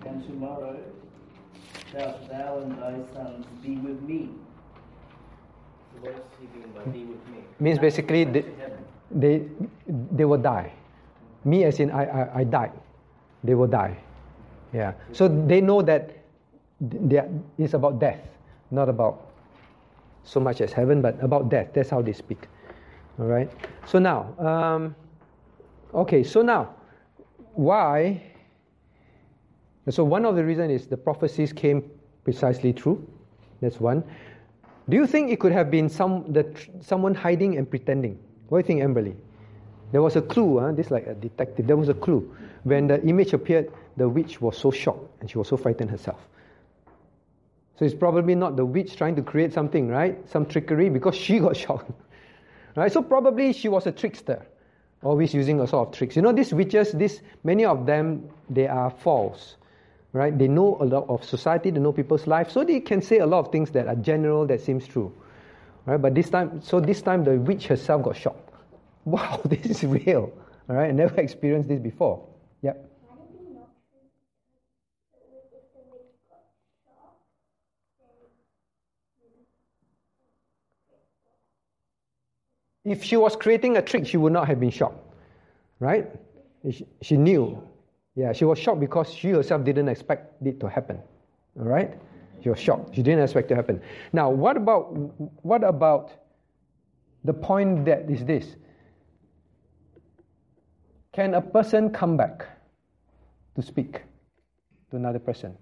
[0.07, 0.77] and tomorrow
[1.91, 4.29] shalt thou and thy sons be with me.
[5.91, 7.41] So what he mean by be with me?
[7.59, 8.45] Means basically they,
[9.11, 9.49] they
[9.89, 10.71] they will die.
[11.45, 12.73] Me as in I, I, I died.
[13.45, 13.97] They will die.
[14.73, 14.95] Yeah.
[15.13, 16.11] So they know that
[16.81, 17.29] are-
[17.59, 18.21] it's about death,
[18.71, 19.31] not about
[20.25, 21.69] so much as heaven, but about death.
[21.75, 22.49] That's how they speak.
[23.21, 23.51] All right.
[23.87, 24.97] So now, um,
[25.93, 26.25] okay.
[26.25, 26.75] So now,
[27.55, 28.21] why?
[29.91, 31.85] So one of the reasons is the prophecies came
[32.25, 33.07] precisely true.
[33.61, 34.03] That's one.
[34.89, 36.45] Do you think it could have been some the,
[36.81, 38.19] someone hiding and pretending?
[38.49, 39.15] What do you think, Amberly?
[39.93, 40.73] There was a clue, huh?
[40.73, 41.67] this like a detective.
[41.67, 42.35] There was a clue.
[42.65, 46.21] When the image appeared, the witch was so shocked and she was so frightened herself.
[47.79, 50.19] So it's probably not the witch trying to create something, right?
[50.31, 51.91] Some trickery because she got shocked.
[52.77, 52.91] Right?
[52.91, 54.45] So probably she was a trickster,
[55.03, 56.17] always using a sort of tricks.
[56.17, 59.57] You know, these witches, this many of them, they are false.
[60.13, 60.37] Right?
[60.37, 63.27] They know a lot of society, they know people's life, so they can say a
[63.27, 65.13] lot of things that are general that seems true.
[65.87, 66.01] Right?
[66.01, 68.41] But this time, so this time the witch herself got shocked.
[69.05, 70.33] Wow, this is real.
[70.71, 72.25] All right, I never experienced this before.
[72.63, 72.77] Yep.
[73.05, 74.09] Might it be not true
[75.13, 76.41] because if the witch got
[76.89, 77.21] shocked,
[78.01, 78.17] then
[82.85, 85.01] If she was creating a trick, she would not have been shocked.
[85.81, 86.11] Right?
[87.03, 87.63] She, knew.
[88.15, 91.01] Yeah, she was shocked because she herself didn't expect it to happen.
[91.59, 91.95] All right?
[92.43, 92.95] She was shocked.
[92.95, 93.81] She didn't expect it to happen.
[94.13, 94.93] Now, what about
[95.43, 96.13] what about
[97.25, 98.57] the point that is this?
[101.13, 102.47] Can a person come back
[103.57, 104.03] to speak
[104.91, 105.57] to another person?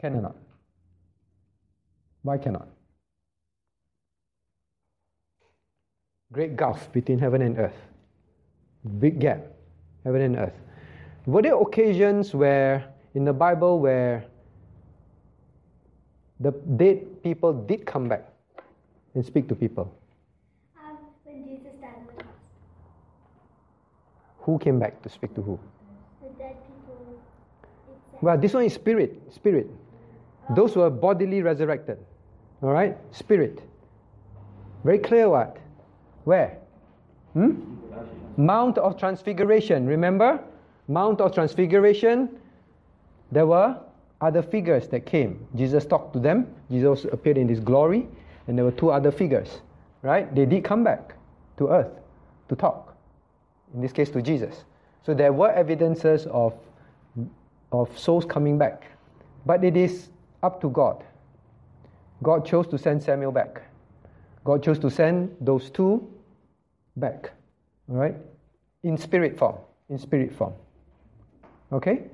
[0.00, 0.36] Can or not?
[2.22, 2.68] Why cannot?
[6.32, 7.76] Great gulf between heaven and earth.
[8.98, 9.46] Big gap,
[10.04, 10.54] heaven and earth.
[11.26, 14.24] Were there occasions where, in the Bible, where
[16.38, 18.24] the dead people did come back
[19.14, 19.92] and speak to people?
[20.78, 22.34] um, when Jesus died on the cross,
[24.46, 25.58] Who came back to speak to who?
[26.22, 27.18] the dead people,
[28.22, 29.20] Well, this one is spirit.
[29.34, 29.68] Spirit.
[30.56, 31.98] Those were bodily resurrected.
[32.62, 32.96] All right?
[33.12, 33.60] Spirit.
[34.84, 35.58] Very clear what?
[36.24, 36.58] Where?
[37.34, 37.52] Hmm?
[38.36, 39.86] Mount of Transfiguration.
[39.86, 40.40] Remember?
[40.88, 42.28] Mount of Transfiguration.
[43.32, 43.78] There were
[44.20, 45.46] other figures that came.
[45.54, 46.46] Jesus talked to them.
[46.70, 48.08] Jesus appeared in his glory.
[48.46, 49.60] And there were two other figures.
[50.02, 50.34] Right?
[50.34, 51.14] They did come back
[51.58, 51.92] to earth
[52.48, 52.96] to talk.
[53.74, 54.64] In this case, to Jesus.
[55.04, 56.54] So there were evidences of
[57.72, 58.86] of souls coming back.
[59.46, 60.08] But it is
[60.42, 61.04] up to God.
[62.22, 63.62] God chose to send Samuel back.
[64.44, 66.08] God chose to send those two
[66.96, 67.32] back.
[67.90, 68.14] All right?
[68.82, 69.56] In spirit form.
[69.88, 70.54] In spirit form.
[71.72, 72.04] Okay?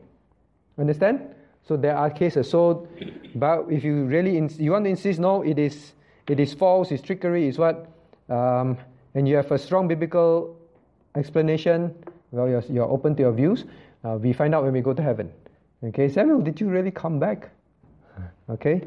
[0.79, 1.21] Understand?
[1.67, 2.49] So there are cases.
[2.49, 2.87] So,
[3.35, 5.93] but if you really ins- you want to insist, no, it is
[6.29, 7.89] it is false, it's trickery, it's what,
[8.29, 8.77] um,
[9.15, 10.57] and you have a strong biblical
[11.15, 11.95] explanation.
[12.33, 13.65] Well, you're, you're open to your views.
[14.05, 15.33] Uh, we find out when we go to heaven.
[15.85, 17.51] Okay, Samuel, did you really come back?
[18.49, 18.81] Okay,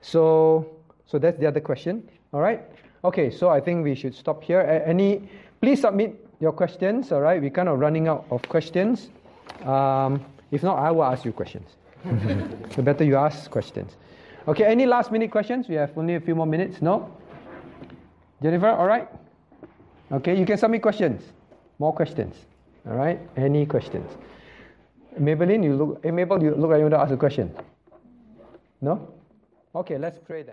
[0.00, 0.66] so
[1.04, 2.08] so that's the other question.
[2.36, 2.60] All right.
[3.02, 4.60] Okay, so I think we should stop here.
[4.60, 5.26] Any,
[5.62, 7.10] please submit your questions.
[7.10, 9.08] All right, we're kind of running out of questions.
[9.64, 11.66] Um, if not, I will ask you questions.
[12.04, 13.96] the better you ask questions.
[14.46, 15.66] Okay, any last minute questions?
[15.66, 16.82] We have only a few more minutes.
[16.82, 17.10] No?
[18.42, 19.08] Jennifer, all right?
[20.12, 21.22] Okay, you can submit questions.
[21.78, 22.36] More questions.
[22.86, 23.18] All right?
[23.38, 24.12] Any questions?
[25.18, 27.50] Maybelline, you look, hey, Mabel, you look like you want to ask a question.
[28.82, 29.08] No?
[29.74, 30.44] Okay, let's pray then.